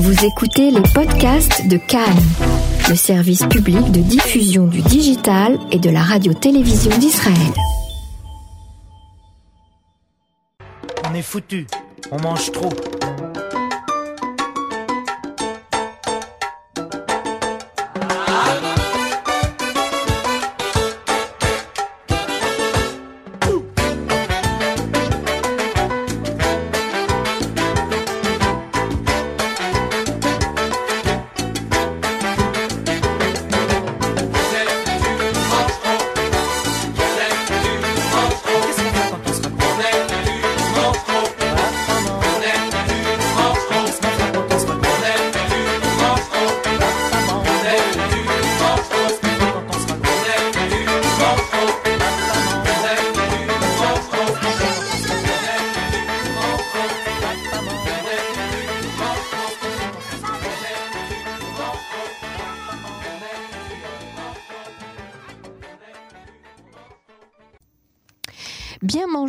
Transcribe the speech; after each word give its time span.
Vous 0.00 0.24
écoutez 0.24 0.70
les 0.70 0.82
podcasts 0.94 1.66
de 1.66 1.76
Cannes, 1.76 2.22
le 2.88 2.94
service 2.94 3.44
public 3.46 3.90
de 3.90 3.98
diffusion 3.98 4.68
du 4.68 4.80
digital 4.80 5.58
et 5.72 5.80
de 5.80 5.90
la 5.90 6.02
radio-télévision 6.02 6.96
d'Israël. 6.98 7.34
On 11.04 11.14
est 11.14 11.22
foutu, 11.22 11.66
on 12.12 12.20
mange 12.20 12.52
trop. 12.52 12.70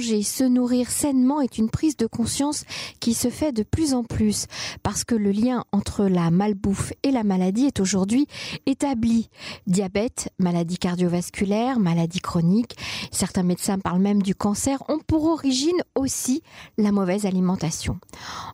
Manger, 0.09 0.23
se 0.23 0.43
nourrir 0.43 0.89
sainement 0.89 1.41
est 1.41 1.57
une 1.57 1.69
prise 1.69 1.97
de 1.97 2.05
conscience 2.05 2.63
qui 2.99 3.13
se 3.13 3.29
fait 3.29 3.51
de 3.51 3.63
plus 3.63 3.93
en 3.93 4.03
plus 4.03 4.47
parce 4.83 5.03
que 5.03 5.15
le 5.15 5.31
lien 5.31 5.63
entre 5.71 6.05
la 6.05 6.31
malbouffe 6.31 6.93
et 7.03 7.11
la 7.11 7.23
maladie 7.23 7.65
est 7.65 7.79
aujourd'hui 7.79 8.27
établi. 8.65 9.29
Diabète, 9.67 10.29
maladie 10.39 10.77
cardiovasculaire, 10.77 11.79
maladie 11.79 12.19
chronique, 12.19 12.75
certains 13.11 13.43
médecins 13.43 13.79
parlent 13.79 14.01
même 14.01 14.21
du 14.21 14.35
cancer, 14.35 14.83
ont 14.89 14.99
pour 14.99 15.25
origine 15.25 15.81
aussi 15.95 16.41
la 16.77 16.91
mauvaise 16.91 17.25
alimentation. 17.25 17.99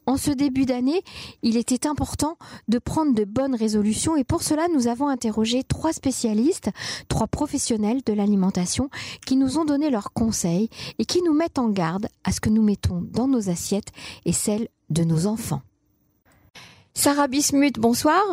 En 0.06 0.18
ce 0.18 0.32
début 0.32 0.66
d'année, 0.66 1.02
il 1.42 1.58
était 1.58 1.88
important 1.88 2.38
de 2.68 2.80
prendre 2.80 3.14
de 3.14 3.24
bonnes 3.24 3.56
résolutions 3.56 4.16
et 4.16 4.24
pour 4.24 4.44
cela 4.44 4.68
nous 4.74 4.88
avons 4.88 5.08
interrogé 5.08 5.64
trois 5.64 5.94
spécialistes, 5.94 6.70
trois 7.08 7.28
professionnels 7.28 8.02
de 8.06 8.14
l'alimentation 8.14 8.90
qui 9.26 9.36
nous 9.36 9.58
ont 9.58 9.66
donné 9.66 9.90
leurs 9.90 10.14
conseils 10.14 10.70
et 11.00 11.06
qui 11.06 11.22
nous 11.22 11.34
mettent 11.34 11.45
en 11.58 11.70
garde 11.70 12.08
à 12.24 12.32
ce 12.32 12.40
que 12.40 12.50
nous 12.50 12.64
mettons 12.64 13.02
dans 13.02 13.28
nos 13.28 13.50
assiettes 13.50 13.92
et 14.26 14.34
celles 14.34 14.68
de 14.90 15.04
nos 15.04 15.28
enfants. 15.28 15.62
Sarah 16.94 17.28
Bismuth, 17.28 17.80
bonsoir. 17.80 18.24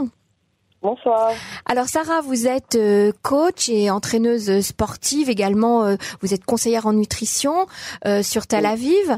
Bonsoir. 0.83 1.31
Alors 1.65 1.87
Sarah, 1.87 2.23
vous 2.23 2.49
êtes 2.49 2.75
euh, 2.75 3.13
coach 3.23 3.69
et 3.69 3.89
entraîneuse 3.89 4.61
sportive 4.63 5.31
également. 5.31 5.85
euh, 5.85 5.95
Vous 6.21 6.35
êtes 6.35 6.45
conseillère 6.45 6.87
en 6.87 6.93
nutrition 6.93 7.67
euh, 8.05 8.25
sur 8.25 8.49
Tel 8.49 8.67
Aviv. 8.67 9.17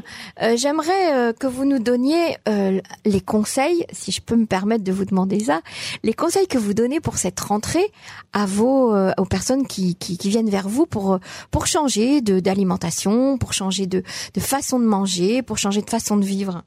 J'aimerais 0.55 1.33
que 1.39 1.47
vous 1.47 1.65
nous 1.65 1.79
donniez 1.79 2.37
les 3.05 3.21
conseils, 3.21 3.85
si 3.91 4.11
je 4.11 4.21
peux 4.21 4.35
me 4.35 4.45
permettre 4.45 4.83
de 4.83 4.91
vous 4.91 5.05
demander 5.05 5.39
ça, 5.39 5.61
les 6.03 6.13
conseils 6.13 6.47
que 6.47 6.57
vous 6.57 6.73
donnez 6.73 6.99
pour 6.99 7.17
cette 7.17 7.39
rentrée 7.39 7.91
à 8.33 8.45
vos 8.45 8.95
aux 9.17 9.25
personnes 9.25 9.65
qui, 9.65 9.95
qui, 9.95 10.17
qui 10.17 10.29
viennent 10.29 10.49
vers 10.49 10.67
vous 10.67 10.85
pour 10.85 11.19
pour 11.51 11.65
changer 11.65 12.21
de 12.21 12.39
d'alimentation, 12.39 13.37
pour 13.37 13.53
changer 13.53 13.87
de 13.87 14.03
de 14.33 14.39
façon 14.39 14.79
de 14.79 14.85
manger, 14.85 15.41
pour 15.41 15.57
changer 15.57 15.81
de 15.81 15.89
façon 15.89 16.17
de 16.17 16.25
vivre. 16.25 16.61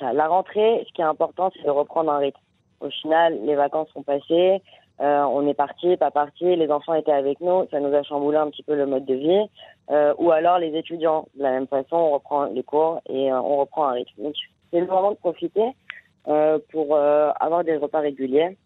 La 0.00 0.28
rentrée, 0.28 0.84
ce 0.88 0.92
qui 0.94 1.00
est 1.02 1.04
important, 1.04 1.50
c'est 1.56 1.64
de 1.64 1.70
reprendre 1.70 2.10
un 2.12 2.18
rythme. 2.18 2.38
Au 2.80 2.90
final, 2.90 3.38
les 3.44 3.54
vacances 3.54 3.88
sont 3.94 4.02
passées, 4.02 4.62
euh, 5.00 5.22
on 5.22 5.46
est 5.46 5.54
parti, 5.54 5.96
pas 5.96 6.10
parti, 6.10 6.56
les 6.56 6.70
enfants 6.70 6.94
étaient 6.94 7.12
avec 7.12 7.40
nous, 7.40 7.66
ça 7.70 7.80
nous 7.80 7.94
a 7.94 8.02
chamboulé 8.02 8.36
un 8.38 8.50
petit 8.50 8.62
peu 8.62 8.74
le 8.74 8.86
mode 8.86 9.04
de 9.06 9.14
vie. 9.14 9.46
Euh, 9.90 10.14
ou 10.18 10.30
alors 10.30 10.58
les 10.58 10.76
étudiants, 10.76 11.26
de 11.34 11.42
la 11.42 11.50
même 11.52 11.66
façon, 11.66 11.96
on 11.96 12.10
reprend 12.10 12.44
les 12.44 12.62
cours 12.62 13.00
et 13.08 13.32
euh, 13.32 13.40
on 13.40 13.56
reprend 13.56 13.88
un 13.88 13.92
rythme. 13.92 14.22
Donc 14.22 14.34
c'est 14.70 14.80
le 14.80 14.86
moment 14.86 15.10
de 15.10 15.16
profiter 15.16 15.74
euh, 16.28 16.58
pour 16.70 16.94
euh, 16.94 17.32
avoir 17.40 17.64
des 17.64 17.76
repas 17.76 18.00
réguliers. 18.00 18.56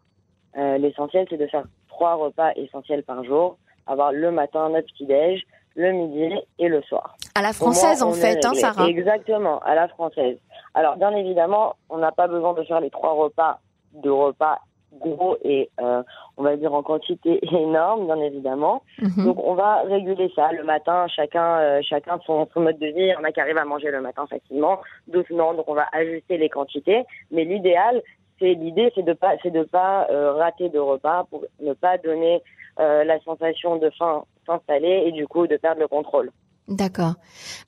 Euh, 0.56 0.78
L'essentiel, 0.78 1.26
c'est 1.30 1.36
de 1.36 1.46
faire 1.46 1.64
trois 1.88 2.14
repas 2.14 2.52
essentiels 2.56 3.04
par 3.04 3.24
jour, 3.24 3.56
avoir 3.86 4.12
le 4.12 4.30
matin 4.30 4.68
notre 4.68 4.86
petit-déj, 4.88 5.42
le 5.76 5.92
midi 5.92 6.34
et 6.58 6.68
le 6.68 6.82
soir. 6.82 7.16
À 7.34 7.42
la 7.42 7.52
française 7.52 8.00
moins, 8.02 8.10
en 8.10 8.12
fait, 8.12 8.44
hein. 8.44 8.54
Sarah. 8.54 8.86
Exactement, 8.86 9.58
à 9.60 9.74
la 9.74 9.88
française. 9.88 10.38
Alors, 10.74 10.96
bien 10.96 11.10
évidemment, 11.16 11.74
on 11.90 11.98
n'a 11.98 12.12
pas 12.12 12.28
besoin 12.28 12.52
de 12.54 12.62
faire 12.64 12.80
les 12.80 12.90
trois 12.90 13.12
repas, 13.12 13.58
de 13.94 14.10
repas 14.10 14.60
gros 15.00 15.36
et, 15.42 15.70
euh, 15.80 16.02
on 16.36 16.42
va 16.42 16.56
dire, 16.56 16.72
en 16.72 16.82
quantité 16.82 17.40
énorme, 17.54 18.06
bien 18.06 18.20
évidemment. 18.20 18.82
Mhm. 19.00 19.24
Donc, 19.24 19.38
on 19.42 19.54
va 19.54 19.82
réguler 19.82 20.30
ça. 20.34 20.52
Le 20.52 20.64
matin, 20.64 21.06
chacun, 21.08 21.58
euh, 21.58 21.80
chacun 21.82 22.18
son, 22.26 22.48
son 22.52 22.60
mode 22.60 22.78
de 22.78 22.86
vie. 22.86 22.94
Il 22.96 23.08
y 23.08 23.16
en 23.16 23.24
a 23.24 23.32
qui 23.32 23.40
arrivent 23.40 23.58
à 23.58 23.64
manger 23.64 23.90
le 23.90 24.00
matin 24.00 24.26
facilement, 24.26 24.80
d'autres 25.08 25.32
non. 25.32 25.54
Donc, 25.54 25.68
on 25.68 25.74
va 25.74 25.86
ajuster 25.92 26.38
les 26.38 26.48
quantités. 26.48 27.04
Mais 27.30 27.44
l'idéal, 27.44 28.02
c'est 28.38 28.54
l'idée, 28.54 28.90
c'est 28.94 29.04
de 29.04 29.12
pas, 29.12 29.34
c'est 29.42 29.50
de 29.50 29.62
pas 29.62 30.06
euh, 30.10 30.32
rater 30.32 30.68
de 30.68 30.78
repas 30.78 31.24
pour 31.30 31.44
ne 31.60 31.72
pas 31.72 31.98
donner 31.98 32.42
euh, 32.80 33.04
la 33.04 33.20
sensation 33.20 33.76
de 33.76 33.90
faim 33.90 34.24
s'installer 34.46 35.04
et 35.06 35.12
du 35.12 35.26
coup 35.26 35.46
de 35.46 35.56
perdre 35.56 35.80
le 35.80 35.88
contrôle. 35.88 36.30
D'accord. 36.66 37.16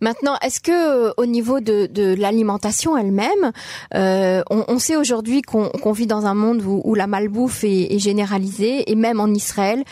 Maintenant, 0.01 0.37
est-ce 0.41 0.59
que 0.59 0.71
euh, 1.09 1.13
au 1.19 1.27
niveau 1.27 1.61
de, 1.61 1.85
de 1.85 2.15
l'alimentation 2.15 2.97
elle-même, 2.97 3.53
euh, 3.95 4.43
on, 4.49 4.65
on 4.69 4.79
sait 4.79 4.97
aujourd'hui 4.97 5.43
qu'on 5.43 5.69
qu'on 5.69 5.93
vit 5.93 6.07
dans 6.07 6.25
un 6.25 6.33
monde 6.33 6.63
où, 6.63 6.81
où 6.83 6.95
la 6.95 7.07
malbouffe 7.07 7.63
est, 7.63 7.95
est 7.95 7.99
généralisée 7.99 8.91
et 8.91 8.95
même 8.95 9.21
en 9.21 9.29
Israël, 9.29 9.85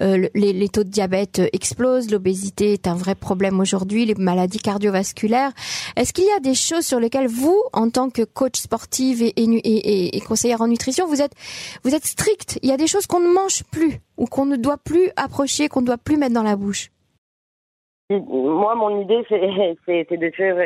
euh, 0.00 0.16
le- 0.16 0.30
les, 0.36 0.52
les 0.52 0.68
taux 0.68 0.84
de 0.84 0.90
diabète 0.90 1.42
explosent, 1.52 2.08
l'obésité 2.12 2.72
est 2.72 2.86
un 2.86 2.94
vrai 2.94 3.16
problème 3.16 3.58
aujourd'hui, 3.58 4.04
les 4.06 4.14
maladies 4.14 4.60
cardiovasculaires. 4.60 5.50
Est-ce 5.96 6.12
qu'il 6.12 6.24
y 6.24 6.30
a 6.30 6.38
des 6.38 6.54
choses 6.54 6.86
sur 6.86 7.00
lesquelles 7.00 7.26
vous, 7.28 7.60
en 7.72 7.90
tant 7.90 8.10
que 8.10 8.22
coach 8.22 8.60
sportive 8.60 9.22
et, 9.22 9.30
et, 9.36 9.42
et, 9.44 10.16
et- 10.16 10.20
conseillère 10.20 10.60
en 10.60 10.68
nutrition, 10.68 11.08
vous 11.08 11.20
êtes 11.20 11.32
vous 11.82 11.96
êtes 11.96 12.06
strict 12.06 12.60
Il 12.62 12.68
y 12.68 12.72
a 12.72 12.76
des 12.76 12.86
choses 12.86 13.06
qu'on 13.08 13.18
ne 13.18 13.32
mange 13.32 13.64
plus 13.72 13.98
ou 14.18 14.26
qu'on 14.26 14.46
ne 14.46 14.54
doit 14.54 14.78
plus 14.78 15.10
approcher, 15.16 15.68
qu'on 15.68 15.80
ne 15.80 15.86
doit 15.86 15.98
plus 15.98 16.16
mettre 16.16 16.34
dans 16.34 16.44
la 16.44 16.54
bouche. 16.54 16.90
Moi, 18.20 18.74
mon 18.74 19.00
idée, 19.00 19.22
c'est, 19.86 20.16
de 20.16 20.30
suivre 20.30 20.60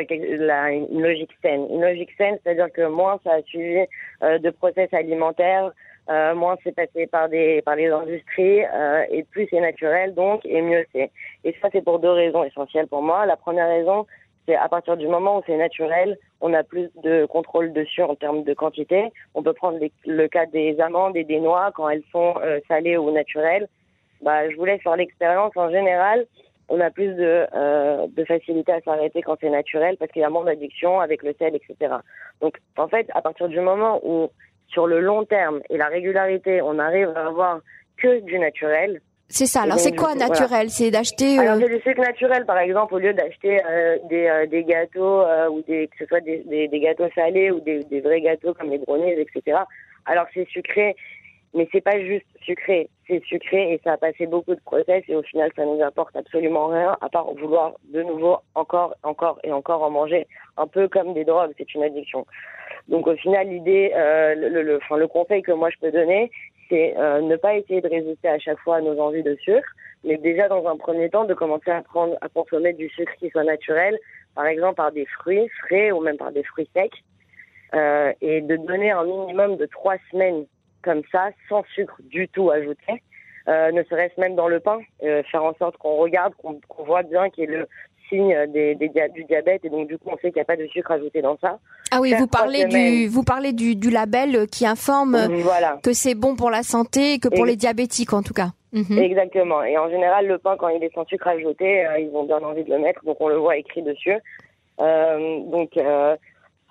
la- 0.45 0.71
une 0.71 1.01
logique 1.01 1.31
saine. 1.41 1.67
Une 1.69 1.81
logique 1.81 2.11
saine, 2.17 2.37
c'est-à-dire 2.43 2.71
que 2.71 2.87
moins 2.87 3.19
ça 3.23 3.33
a 3.33 3.41
suivi 3.43 3.85
euh, 4.23 4.37
de 4.39 4.49
process 4.49 4.93
alimentaires, 4.93 5.71
euh, 6.09 6.35
moins 6.35 6.57
c'est 6.63 6.75
passé 6.75 7.07
par 7.07 7.27
des 7.29 7.61
par 7.63 7.75
les 7.75 7.87
industries, 7.87 8.63
euh, 8.63 9.03
et 9.09 9.23
plus 9.23 9.47
c'est 9.49 9.59
naturel, 9.59 10.13
donc, 10.13 10.45
et 10.45 10.61
mieux 10.61 10.85
c'est. 10.93 11.11
Et 11.43 11.55
ça, 11.61 11.69
c'est 11.71 11.83
pour 11.83 11.99
deux 11.99 12.11
raisons 12.11 12.43
essentielles 12.43 12.87
pour 12.87 13.01
moi. 13.01 13.25
La 13.25 13.35
première 13.35 13.67
raison, 13.67 14.05
c'est 14.47 14.55
à 14.55 14.69
partir 14.69 14.95
du 14.97 15.07
moment 15.07 15.37
où 15.39 15.41
c'est 15.45 15.57
naturel, 15.57 16.17
on 16.39 16.53
a 16.53 16.63
plus 16.63 16.89
de 17.03 17.25
contrôle 17.25 17.73
dessus 17.73 18.01
en 18.03 18.15
termes 18.15 18.43
de 18.43 18.53
quantité. 18.53 19.11
On 19.35 19.43
peut 19.43 19.53
prendre 19.53 19.79
le 20.05 20.27
cas 20.27 20.45
des 20.45 20.79
amandes 20.79 21.17
et 21.17 21.25
des 21.25 21.39
noix 21.39 21.71
quand 21.75 21.89
elles 21.89 22.03
sont 22.11 22.35
euh, 22.41 22.59
salées 22.67 22.97
ou 22.97 23.11
naturelles. 23.11 23.67
Bah, 24.21 24.49
je 24.49 24.55
vous 24.55 24.65
laisse 24.65 24.81
faire 24.81 24.95
l'expérience. 24.95 25.51
En 25.57 25.69
général, 25.69 26.25
on 26.69 26.79
a 26.79 26.89
plus 26.91 27.13
de, 27.15 27.45
euh, 27.53 28.07
de 28.09 28.25
facilité 28.25 28.71
à 28.73 28.81
s'arrêter 28.81 29.21
quand 29.21 29.37
c'est 29.39 29.49
naturel 29.49 29.95
parce 29.97 30.11
qu'il 30.11 30.21
y 30.21 30.25
a 30.25 30.29
moins 30.29 30.45
d'addiction 30.45 30.99
avec 30.99 31.23
le 31.23 31.33
sel, 31.39 31.55
etc. 31.55 31.95
Donc, 32.41 32.57
en 32.77 32.87
fait, 32.87 33.07
à 33.13 33.21
partir 33.21 33.47
du 33.47 33.59
moment 33.59 34.01
où, 34.03 34.29
sur 34.67 34.85
le 34.85 34.99
long 34.99 35.23
terme 35.25 35.61
et 35.69 35.77
la 35.77 35.87
régularité, 35.87 36.61
on 36.61 36.77
arrive 36.77 37.09
à 37.15 37.27
avoir 37.27 37.59
que 37.97 38.19
du 38.21 38.37
naturel. 38.37 39.01
C'est 39.29 39.45
ça. 39.45 39.63
Alors 39.63 39.79
c'est 39.79 39.95
quoi 39.95 40.15
naturel? 40.15 40.69
C'est 40.69 40.89
d'acheter. 40.89 41.37
Alors, 41.37 41.55
euh, 41.55 41.59
c'est 41.61 41.75
du 41.75 41.81
sucre 41.81 42.01
naturel, 42.01 42.45
par 42.45 42.57
exemple, 42.59 42.93
au 42.93 42.99
lieu 42.99 43.13
d'acheter 43.13 43.59
euh, 43.65 43.97
des, 44.09 44.25
euh, 44.27 44.45
des 44.45 44.63
gâteaux 44.63 45.21
euh, 45.21 45.49
ou 45.49 45.61
des, 45.63 45.87
que 45.87 45.97
ce 45.99 46.05
soit 46.05 46.21
des, 46.21 46.43
des, 46.45 46.69
des 46.69 46.79
gâteaux 46.79 47.09
salés 47.13 47.51
ou 47.51 47.59
des, 47.59 47.83
des 47.83 47.99
vrais 47.99 48.21
gâteaux 48.21 48.53
comme 48.53 48.69
les 48.69 48.77
brownies, 48.77 49.11
etc. 49.11 49.57
Alors, 50.05 50.25
c'est 50.33 50.47
sucré, 50.47 50.95
mais 51.53 51.67
c'est 51.71 51.81
pas 51.81 51.99
juste 51.99 52.25
sucré. 52.41 52.89
C'est 53.07 53.23
sucré 53.25 53.73
et 53.73 53.81
ça 53.83 53.93
a 53.93 53.97
passé 53.97 54.27
beaucoup 54.27 54.53
de 54.55 54.61
process 54.61 55.03
et 55.07 55.15
au 55.15 55.23
final, 55.23 55.51
ça 55.55 55.65
nous 55.65 55.81
apporte 55.81 56.15
absolument 56.15 56.67
rien 56.67 56.97
à 57.01 57.09
part 57.09 57.33
vouloir 57.33 57.73
de 57.93 58.03
nouveau 58.03 58.37
encore, 58.55 58.95
encore 59.03 59.39
et 59.43 59.51
encore 59.51 59.81
en 59.83 59.89
manger. 59.89 60.27
Un 60.57 60.67
peu 60.67 60.87
comme 60.87 61.13
des 61.13 61.25
drogues, 61.25 61.53
c'est 61.57 61.73
une 61.73 61.83
addiction. 61.83 62.25
Donc, 62.87 63.07
au 63.07 63.15
final, 63.15 63.47
l'idée, 63.47 63.91
euh, 63.95 64.35
le, 64.35 64.61
le, 64.61 64.77
enfin, 64.77 64.97
le 64.97 65.07
conseil 65.07 65.41
que 65.41 65.51
moi 65.51 65.69
je 65.69 65.77
peux 65.79 65.91
donner, 65.91 66.31
c'est 66.69 66.95
euh, 66.97 67.21
ne 67.21 67.35
pas 67.37 67.55
essayer 67.55 67.81
de 67.81 67.87
résister 67.89 68.27
à 68.27 68.39
chaque 68.39 68.59
fois 68.59 68.77
à 68.77 68.81
nos 68.81 68.99
envies 68.99 69.23
de 69.23 69.35
sucre, 69.35 69.69
mais 70.03 70.17
déjà 70.17 70.47
dans 70.47 70.65
un 70.67 70.77
premier 70.77 71.09
temps 71.09 71.25
de 71.25 71.33
commencer 71.33 71.71
à 71.71 71.81
prendre, 71.81 72.15
à 72.21 72.29
consommer 72.29 72.73
du 72.73 72.89
sucre 72.89 73.13
qui 73.19 73.29
soit 73.29 73.43
naturel, 73.45 73.97
par 74.35 74.45
exemple 74.45 74.75
par 74.75 74.91
des 74.91 75.05
fruits 75.05 75.49
frais 75.63 75.91
ou 75.91 76.01
même 76.01 76.17
par 76.17 76.31
des 76.31 76.43
fruits 76.43 76.69
secs. 76.73 76.91
euh, 77.73 78.13
et 78.21 78.41
de 78.41 78.55
donner 78.55 78.91
un 78.91 79.03
minimum 79.03 79.57
de 79.57 79.65
trois 79.65 79.95
semaines 80.11 80.45
comme 80.83 81.01
ça, 81.11 81.29
sans 81.49 81.63
sucre 81.75 81.95
du 82.09 82.27
tout 82.29 82.49
ajouté, 82.51 83.01
euh, 83.47 83.71
ne 83.71 83.83
serait-ce 83.83 84.19
même 84.19 84.35
dans 84.35 84.47
le 84.47 84.59
pain, 84.59 84.79
euh, 85.03 85.23
faire 85.31 85.43
en 85.43 85.53
sorte 85.55 85.77
qu'on 85.77 85.95
regarde, 85.97 86.33
qu'on 86.35 86.59
voit 86.83 87.03
bien 87.03 87.29
qu'il 87.29 87.49
y 87.49 87.53
ait 87.53 87.57
le 87.57 87.67
signe 88.09 88.35
des, 88.53 88.75
des 88.75 88.87
dia- 88.89 89.09
du 89.09 89.25
diabète 89.25 89.65
et 89.65 89.69
donc 89.69 89.87
du 89.89 89.97
coup 89.97 90.09
on 90.11 90.15
sait 90.17 90.29
qu'il 90.31 90.35
n'y 90.35 90.41
a 90.41 90.45
pas 90.45 90.55
de 90.55 90.65
sucre 90.67 90.91
ajouté 90.91 91.21
dans 91.21 91.37
ça. 91.39 91.59
Ah 91.91 91.99
oui, 91.99 92.11
Faire 92.11 92.19
vous 92.19 92.27
parlez 92.27 92.63
du 92.65 92.71
semaines. 92.71 93.07
vous 93.09 93.23
parlez 93.23 93.51
du, 93.53 93.75
du 93.75 93.89
label 93.89 94.47
qui 94.47 94.65
informe 94.65 95.17
Voilà. 95.41 95.79
que 95.83 95.91
c'est 95.93 96.15
bon 96.15 96.35
pour 96.35 96.49
la 96.49 96.63
santé 96.63 97.13
et 97.13 97.19
que 97.19 97.27
pour 97.27 97.45
Et- 97.45 97.49
les 97.51 97.55
diabétiques 97.57 98.13
en 98.13 98.21
tout 98.23 98.33
cas. 98.33 98.49
Mhm. 98.73 98.97
Exactement. 98.97 99.63
Et 99.63 99.77
en 99.77 99.89
général, 99.89 100.27
le 100.27 100.37
pain, 100.37 100.55
quand 100.57 100.67
il 100.69 100.83
est 100.83 100.93
sans 100.93 101.05
sucre 101.05 101.27
ajouté, 101.27 101.85
euh, 101.85 101.99
ils 101.99 102.09
ont 102.13 102.23
bien 102.25 102.37
envie 102.39 102.63
de 102.65 102.69
le 102.69 102.79
mettre, 102.79 103.03
donc 103.05 103.17
on 103.21 103.27
le 103.29 103.37
voit 103.37 103.55
écrit 103.57 103.81
dessus. 103.81 104.15
Euh, 104.79 105.39
donc, 105.45 105.75
euh, 105.77 106.15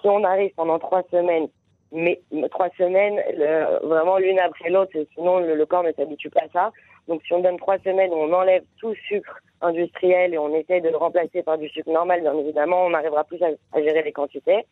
si 0.01 0.07
on 0.09 0.23
arrive 0.25 0.53
pendant 0.57 0.79
trois 0.79 1.03
semaines, 1.11 1.49
mais 1.97 2.21
trois 2.51 2.69
semaines, 2.79 3.21
le- 3.37 3.87
vraiment 3.89 4.19
l'une 4.19 4.39
après 4.39 4.71
l'autre, 4.71 4.93
sinon 5.15 5.41
le, 5.41 5.55
le 5.57 5.67
corps 5.67 5.83
ne 5.83 5.93
s'habitue 5.93 6.31
pas 6.31 6.43
à 6.43 6.49
ça. 6.53 6.73
Donc, 7.09 7.23
si 7.27 7.33
on 7.33 7.41
donne 7.41 7.57
trois 7.59 7.79
semaines, 7.79 8.11
on 8.13 8.33
enlève 8.33 8.63
tout 8.81 8.95
sucre 9.09 9.39
industriel 9.63 10.35
et 10.35 10.39
on 10.39 10.55
essaie 10.55 10.81
de 10.81 10.89
le 10.89 10.97
remplacer 10.97 11.43
par 11.43 11.57
du 11.59 11.69
sucre 11.69 11.91
normal, 11.91 12.21
bien 12.21 12.37
évidemment, 12.39 12.85
on 12.85 12.95
arrivera 12.95 13.25
plus 13.25 13.43
à, 13.43 13.49
à 13.73 13.83
gérer 13.83 14.03
les 14.03 14.13
quantités. 14.13 14.67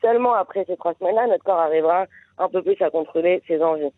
Seulement 0.00 0.34
après 0.34 0.64
ces 0.66 0.76
trois 0.76 0.94
semaines-là, 0.98 1.26
notre 1.28 1.44
corps 1.44 1.58
arrivera 1.60 2.06
un 2.38 2.48
peu 2.48 2.62
plus 2.62 2.80
à 2.82 2.90
contrôler 2.90 3.42
ses 3.46 3.62
envies. 3.62 3.92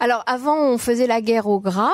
Alors 0.00 0.22
avant 0.26 0.56
on 0.72 0.78
faisait 0.78 1.06
la 1.06 1.20
guerre 1.20 1.46
au 1.46 1.60
gras, 1.60 1.92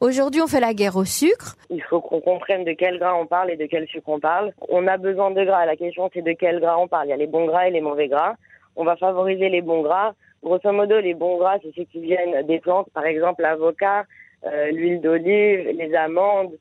aujourd'hui 0.00 0.40
on 0.40 0.46
fait 0.46 0.60
la 0.60 0.72
guerre 0.74 0.96
au 0.96 1.04
sucre. 1.04 1.56
il 1.70 1.82
faut 1.82 2.00
qu'on 2.00 2.20
comprenne 2.20 2.64
de 2.64 2.72
quel 2.72 2.98
gras 2.98 3.14
on 3.14 3.26
parle 3.26 3.50
et 3.50 3.56
de 3.56 3.66
quel 3.66 3.86
sucre 3.88 4.08
on 4.08 4.20
parle. 4.20 4.52
On 4.68 4.86
a 4.86 4.96
besoin 4.96 5.30
de 5.32 5.44
gras. 5.44 5.66
La 5.66 5.76
question, 5.76 6.08
c'est 6.14 6.22
de 6.22 6.32
quel 6.32 6.60
gras 6.60 6.76
on 6.78 6.88
parle. 6.88 7.06
Il 7.06 7.10
y 7.10 7.12
a 7.12 7.16
les 7.16 7.26
bons 7.26 7.46
gras 7.46 7.66
et 7.68 7.70
les 7.70 7.80
mauvais 7.80 8.08
gras. 8.08 8.34
On 8.76 8.84
va 8.84 8.96
favoriser 8.96 9.48
les 9.48 9.62
bons 9.62 9.82
gras. 9.82 10.12
Grosso 10.42 10.72
modo, 10.72 11.00
les 11.00 11.14
bons 11.14 11.38
gras, 11.38 11.58
c'est 11.62 11.74
ceux 11.74 11.84
qui 11.84 12.00
viennent 12.00 12.42
des 12.46 12.58
plantes, 12.60 12.88
par 12.92 13.06
exemple 13.06 13.42
l'avocat, 13.42 14.04
euh, 14.46 14.70
l'huile 14.72 15.00
d'olive, 15.00 15.68
les 15.70 15.94
amandes, 15.94 16.52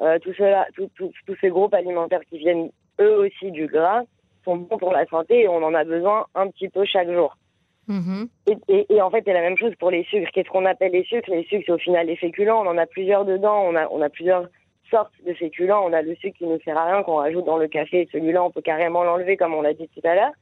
euh, 0.00 0.18
tout 0.18 0.32
cela, 0.34 0.66
tout- 0.74 0.90
tout- 0.96 1.12
tous 1.26 1.36
ces 1.40 1.48
groupes 1.50 1.74
alimentaires 1.74 2.24
qui 2.28 2.38
viennent 2.38 2.70
eux 3.00 3.16
aussi 3.18 3.50
du 3.52 3.66
gras 3.66 4.02
sont 4.44 4.56
bons 4.56 4.78
pour 4.78 4.92
la 4.92 5.06
santé 5.06 5.42
et 5.42 5.48
on 5.48 5.62
en 5.62 5.74
a 5.74 5.84
besoin 5.84 6.26
un 6.34 6.48
petit 6.48 6.68
peu 6.68 6.84
chaque 6.84 7.10
jour. 7.10 7.36
Mhm. 7.86 8.28
Et, 8.48 8.56
et, 8.68 8.94
et 8.94 9.00
en 9.00 9.10
fait, 9.10 9.22
c'est 9.24 9.32
la 9.32 9.40
même 9.40 9.56
chose 9.56 9.74
pour 9.76 9.90
les 9.90 10.04
sucres. 10.04 10.30
Qu'est-ce 10.32 10.50
qu'on 10.50 10.66
appelle 10.66 10.92
les 10.92 11.04
sucres? 11.04 11.30
Les 11.30 11.44
sucres, 11.44 11.62
c'est 11.66 11.72
au 11.72 11.78
final 11.78 12.06
les 12.06 12.16
féculents. 12.16 12.62
On 12.62 12.66
en 12.68 12.76
a 12.76 12.86
plusieurs 12.86 13.24
dedans. 13.24 13.62
On 13.64 13.74
a, 13.76 13.88
on 13.90 14.02
a 14.02 14.10
plusieurs 14.10 14.46
sortes 14.90 15.12
de 15.26 15.32
féculents. 15.32 15.84
On 15.86 15.92
a 15.94 16.02
le 16.02 16.14
sucre 16.16 16.36
qui 16.38 16.46
ne 16.46 16.58
sert 16.58 16.76
à 16.76 16.84
rien, 16.92 17.02
qu'on 17.02 17.16
rajoute 17.16 17.46
dans 17.46 17.56
le 17.56 17.66
café. 17.68 18.06
Celui-là, 18.12 18.44
on 18.44 18.50
peut 18.50 18.60
carrément 18.60 19.04
l'enlever, 19.04 19.36
comme 19.38 19.54
on 19.54 19.62
l'a 19.62 19.72
dit 19.74 19.88
tout 19.88 20.06
à 20.06 20.14
l'heure. 20.14 20.32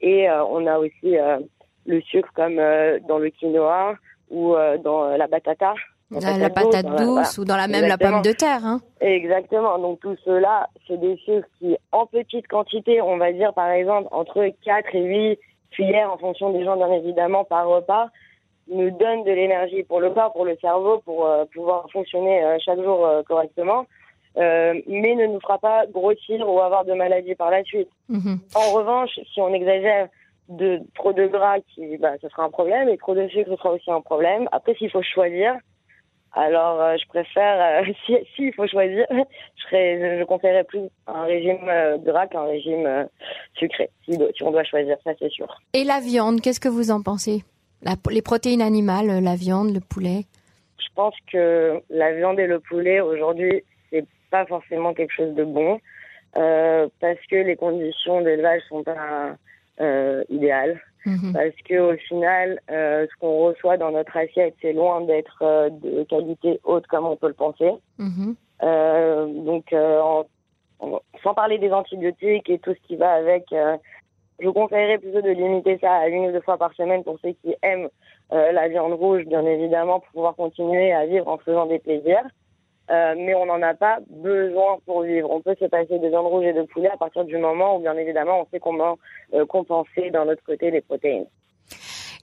Et 0.00 0.28
euh, 0.28 0.44
on 0.44 0.66
a 0.66 0.78
aussi 0.78 1.18
euh, 1.18 1.38
le 1.86 2.00
sucre 2.02 2.30
comme 2.34 2.58
euh, 2.58 2.98
dans 3.08 3.18
le 3.18 3.30
quinoa 3.30 3.94
ou 4.30 4.54
euh, 4.54 4.78
dans 4.78 5.16
la 5.16 5.26
batata. 5.26 5.74
La, 6.10 6.38
la 6.38 6.48
patate 6.48 6.86
douce 6.86 7.06
voilà. 7.06 7.28
ou 7.38 7.44
dans 7.44 7.56
la 7.56 7.68
même 7.68 7.86
la 7.86 7.98
pomme 7.98 8.22
de 8.22 8.32
terre. 8.32 8.64
Hein. 8.64 8.80
Exactement. 9.00 9.78
Donc 9.78 10.00
tout 10.00 10.16
cela, 10.24 10.68
c'est 10.86 10.98
des 10.98 11.16
sucres 11.18 11.48
qui, 11.58 11.76
en 11.92 12.06
petite 12.06 12.48
quantité, 12.48 13.02
on 13.02 13.18
va 13.18 13.32
dire 13.32 13.52
par 13.52 13.68
exemple 13.68 14.08
entre 14.10 14.50
4 14.64 14.94
et 14.94 15.02
8 15.02 15.38
cuillères 15.70 16.10
en 16.10 16.16
fonction 16.16 16.50
des 16.50 16.64
gens 16.64 16.76
bien 16.76 16.90
évidemment 16.92 17.44
par 17.44 17.68
repas, 17.68 18.08
nous 18.68 18.90
donnent 18.90 19.24
de 19.24 19.32
l'énergie 19.32 19.82
pour 19.82 20.00
le 20.00 20.10
corps, 20.10 20.32
pour 20.32 20.44
le 20.44 20.56
cerveau, 20.60 20.98
pour 21.04 21.26
euh, 21.26 21.44
pouvoir 21.54 21.90
fonctionner 21.90 22.44
euh, 22.44 22.58
chaque 22.64 22.80
jour 22.80 23.06
euh, 23.06 23.22
correctement, 23.22 23.86
euh, 24.36 24.74
mais 24.86 25.14
ne 25.14 25.26
nous 25.26 25.40
fera 25.40 25.58
pas 25.58 25.86
grossir 25.86 26.48
ou 26.48 26.60
avoir 26.60 26.84
de 26.84 26.92
maladies 26.92 27.34
par 27.34 27.50
la 27.50 27.64
suite. 27.64 27.88
Mhm. 28.08 28.38
En 28.54 28.70
revanche, 28.72 29.18
si 29.32 29.40
on 29.40 29.52
exagère 29.54 30.08
de 30.48 30.80
trop 30.94 31.12
de 31.12 31.26
gras, 31.26 31.58
qui, 31.74 31.96
bah, 31.98 32.12
ce 32.22 32.28
sera 32.28 32.44
un 32.44 32.50
problème, 32.50 32.88
et 32.88 32.96
trop 32.98 33.14
de 33.14 33.26
sucre, 33.28 33.50
ce 33.50 33.56
sera 33.56 33.72
aussi 33.72 33.90
un 33.90 34.00
problème. 34.00 34.48
Après, 34.52 34.74
s'il 34.74 34.90
faut 34.90 35.02
choisir, 35.02 35.54
alors 36.32 36.80
euh, 36.80 36.96
je 37.00 37.06
préfère, 37.08 37.82
euh, 37.82 37.92
si 38.06 38.16
s'il 38.36 38.54
faut 38.54 38.66
choisir, 38.66 39.04
je, 39.10 39.62
serais, 39.64 39.98
je, 40.00 40.20
je 40.20 40.24
conseillerais 40.24 40.64
plus 40.64 40.82
un 41.06 41.24
régime 41.24 41.58
euh, 41.68 41.98
gras 41.98 42.26
qu'un 42.26 42.44
régime 42.44 43.08
sucré, 43.58 43.90
si, 44.04 44.12
si 44.36 44.42
on 44.42 44.50
doit 44.50 44.64
choisir, 44.64 44.96
ça 45.04 45.12
c'est 45.18 45.30
sûr. 45.30 45.48
Et 45.74 45.84
la 45.84 46.00
viande, 46.00 46.40
qu'est-ce 46.40 46.60
que 46.60 46.68
vous 46.68 46.90
en 46.90 47.02
pensez? 47.02 47.42
La- 47.82 47.94
Les 48.10 48.22
protéines 48.22 48.62
animales, 48.62 49.22
la 49.22 49.36
viande, 49.36 49.72
le 49.74 49.80
poulet? 49.80 50.24
Je 50.78 50.86
pense 50.94 51.14
que 51.32 51.80
la 51.90 52.12
viande 52.12 52.38
et 52.40 52.46
le 52.46 52.60
poulet, 52.60 53.00
aujourd'hui, 53.00 53.62
pas 54.30 54.46
forcément 54.46 54.94
quelque 54.94 55.12
chose 55.14 55.34
de 55.34 55.44
bon, 55.44 55.80
euh, 56.36 56.88
parce 57.00 57.18
que 57.30 57.36
les 57.36 57.56
conditions 57.56 58.20
d'élevage 58.20 58.62
sont 58.68 58.82
pas 58.82 59.36
euh, 59.80 60.24
idéales. 60.28 60.80
Mhm. 61.06 61.32
parce 61.32 61.54
que 61.64 61.78
au 61.94 61.96
final, 61.96 62.60
euh, 62.70 63.06
ce 63.08 63.16
qu'on 63.20 63.38
reçoit 63.46 63.76
dans 63.78 63.92
notre 63.92 64.14
assiette, 64.16 64.54
c'est 64.60 64.72
loin 64.74 65.00
d'être 65.02 65.38
euh, 65.42 65.70
de 65.70 66.02
qualité 66.02 66.60
haute 66.64 66.86
comme 66.88 67.06
on 67.06 67.16
peut 67.16 67.28
le 67.28 67.34
penser. 67.34 67.70
Mhm. 67.98 68.34
Euh, 68.64 69.26
donc, 69.26 69.72
en- 69.72 70.26
en- 70.80 71.00
sans 71.22 71.34
parler 71.34 71.58
des 71.58 71.72
antibiotiques 71.72 72.50
et 72.50 72.58
tout 72.58 72.74
ce 72.74 72.86
qui 72.86 72.96
va 72.96 73.12
avec, 73.12 73.44
je 74.40 74.48
conseillerais 74.50 74.98
plutôt 74.98 75.22
de 75.22 75.30
limiter 75.30 75.78
ça 75.78 75.94
à 75.94 76.08
une 76.08 76.26
ou 76.26 76.32
deux 76.32 76.40
fois 76.42 76.58
par 76.58 76.74
semaine 76.74 77.04
pour 77.04 77.16
ceux 77.22 77.32
qui 77.42 77.54
aiment 77.62 77.88
la 78.30 78.68
viande 78.68 78.92
rouge, 78.92 79.24
bien 79.24 79.46
évidemment, 79.46 80.00
pour 80.00 80.10
pouvoir 80.10 80.34
continuer 80.34 80.92
à 80.92 81.06
vivre 81.06 81.28
en 81.28 81.38
faisant 81.38 81.66
des 81.66 81.78
plaisirs. 81.78 82.26
Euh, 82.90 83.14
mais 83.16 83.34
on 83.34 83.46
n'en 83.46 83.60
a 83.62 83.74
pas 83.74 83.98
besoin 84.08 84.78
pour 84.86 85.02
vivre. 85.02 85.30
On 85.30 85.40
peut 85.40 85.56
se 85.60 85.66
passer 85.66 85.98
de 85.98 86.08
viande 86.08 86.26
rouge 86.26 86.44
et 86.44 86.52
de 86.52 86.62
poulet 86.62 86.88
à 86.88 86.96
partir 86.96 87.24
du 87.24 87.36
moment 87.36 87.76
où, 87.76 87.80
bien 87.80 87.96
évidemment, 87.96 88.40
on 88.40 88.46
sait 88.50 88.60
comment 88.60 88.98
euh, 89.34 89.44
compenser 89.46 90.10
d'un 90.10 90.26
autre 90.26 90.42
côté 90.44 90.70
les 90.70 90.80
protéines. 90.80 91.26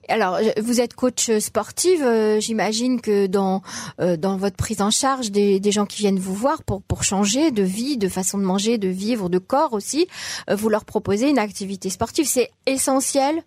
Alors, 0.08 0.38
vous 0.58 0.80
êtes 0.80 0.94
coach 0.94 1.30
sportive, 1.38 2.02
euh, 2.04 2.38
j'imagine 2.38 3.00
que 3.00 3.26
dans 3.26 3.62
euh, 4.00 4.16
dans 4.16 4.36
votre 4.36 4.56
prise 4.56 4.80
en 4.80 4.90
charge 4.90 5.32
des, 5.32 5.58
des 5.58 5.72
gens 5.72 5.84
qui 5.84 5.98
viennent 5.98 6.18
vous 6.18 6.34
voir 6.34 6.62
pour 6.62 6.82
pour 6.82 7.02
changer 7.02 7.50
de 7.50 7.62
vie, 7.62 7.96
de 7.98 8.08
façon 8.08 8.38
de 8.38 8.44
manger, 8.44 8.78
de 8.78 8.88
vivre, 8.88 9.28
de 9.28 9.38
corps 9.38 9.72
aussi, 9.72 10.06
euh, 10.48 10.54
vous 10.54 10.68
leur 10.68 10.84
proposez 10.84 11.28
une 11.28 11.38
activité 11.38 11.90
sportive. 11.90 12.24
C'est 12.24 12.50
essentiel, 12.66 13.42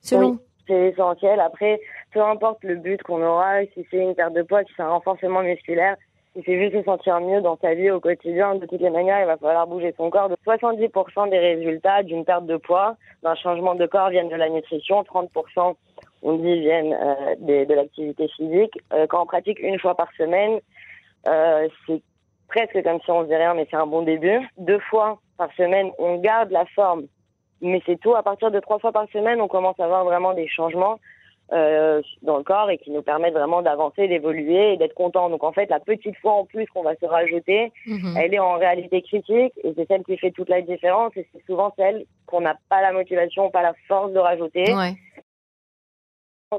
selon. 0.00 0.30
Oui, 0.30 0.38
c'est 0.66 0.88
essentiel. 0.88 1.38
Après, 1.38 1.80
peu 2.12 2.20
importe 2.20 2.64
le 2.64 2.76
but 2.76 3.00
qu'on 3.04 3.22
aura, 3.22 3.62
si 3.74 3.86
c'est 3.90 3.98
une 3.98 4.14
perte 4.14 4.34
de 4.34 4.42
poids, 4.42 4.62
si 4.64 4.72
c'est 4.76 4.82
un 4.82 4.90
renforcement 4.90 5.42
musculaire, 5.42 5.96
si 6.34 6.42
c'est 6.44 6.58
juste 6.58 6.76
se 6.76 6.82
sentir 6.84 7.20
mieux 7.20 7.42
dans 7.42 7.58
sa 7.58 7.74
vie 7.74 7.90
au 7.90 8.00
quotidien, 8.00 8.54
de 8.54 8.66
toutes 8.66 8.80
les 8.80 8.90
manières, 8.90 9.20
il 9.20 9.26
va 9.26 9.36
falloir 9.36 9.66
bouger 9.66 9.94
son 9.96 10.08
corps. 10.08 10.28
De 10.28 10.36
70% 10.46 11.30
des 11.30 11.38
résultats 11.38 12.02
d'une 12.02 12.24
perte 12.24 12.46
de 12.46 12.56
poids, 12.56 12.96
d'un 13.22 13.34
changement 13.34 13.74
de 13.74 13.86
corps 13.86 14.08
viennent 14.08 14.30
de 14.30 14.36
la 14.36 14.48
nutrition, 14.48 15.02
30% 15.02 15.74
on 16.22 16.36
dit 16.36 16.60
viennent 16.60 16.94
euh, 16.94 17.34
de 17.66 17.74
l'activité 17.74 18.28
physique. 18.28 18.78
Euh, 18.92 19.06
quand 19.06 19.22
on 19.22 19.26
pratique 19.26 19.58
une 19.60 19.78
fois 19.78 19.96
par 19.96 20.08
semaine, 20.16 20.60
euh, 21.26 21.68
c'est 21.86 22.00
presque 22.48 22.82
comme 22.82 23.00
si 23.00 23.10
on 23.10 23.24
faisait 23.24 23.36
rien, 23.36 23.54
mais 23.54 23.66
c'est 23.70 23.76
un 23.76 23.86
bon 23.86 24.02
début. 24.02 24.40
Deux 24.56 24.78
fois 24.78 25.18
par 25.36 25.52
semaine, 25.54 25.90
on 25.98 26.18
garde 26.18 26.50
la 26.50 26.64
forme, 26.66 27.06
mais 27.60 27.82
c'est 27.86 27.98
tout. 28.00 28.14
À 28.14 28.22
partir 28.22 28.50
de 28.50 28.60
trois 28.60 28.78
fois 28.78 28.92
par 28.92 29.08
semaine, 29.10 29.40
on 29.40 29.48
commence 29.48 29.78
à 29.80 29.84
avoir 29.84 30.04
vraiment 30.04 30.32
des 30.34 30.48
changements 30.48 30.98
euh, 31.52 32.00
dans 32.22 32.38
le 32.38 32.42
corps 32.44 32.70
et 32.70 32.78
qui 32.78 32.90
nous 32.90 33.02
permettent 33.02 33.34
vraiment 33.34 33.62
d'avancer, 33.62 34.08
d'évoluer 34.08 34.72
et 34.72 34.76
d'être 34.76 34.94
content. 34.94 35.28
Donc 35.28 35.44
en 35.44 35.52
fait, 35.52 35.68
la 35.68 35.80
petite 35.80 36.16
fois 36.16 36.32
en 36.32 36.44
plus 36.46 36.66
qu'on 36.66 36.82
va 36.82 36.96
se 36.96 37.04
rajouter, 37.06 37.72
Mhm. 37.86 38.16
elle 38.16 38.34
est 38.34 38.38
en 38.38 38.54
réalité 38.58 39.02
critique 39.02 39.52
et 39.62 39.72
c'est 39.76 39.86
celle 39.86 40.02
qui 40.04 40.16
fait 40.16 40.30
toute 40.30 40.48
la 40.48 40.62
différence 40.62 41.16
et 41.16 41.26
c'est 41.32 41.44
souvent 41.44 41.72
celle 41.76 42.06
qu'on 42.26 42.40
n'a 42.40 42.56
pas 42.68 42.80
la 42.80 42.92
motivation, 42.92 43.50
pas 43.50 43.62
la 43.62 43.74
force 43.86 44.12
de 44.12 44.18
rajouter. 44.18 44.74
Ouais. 44.74 44.94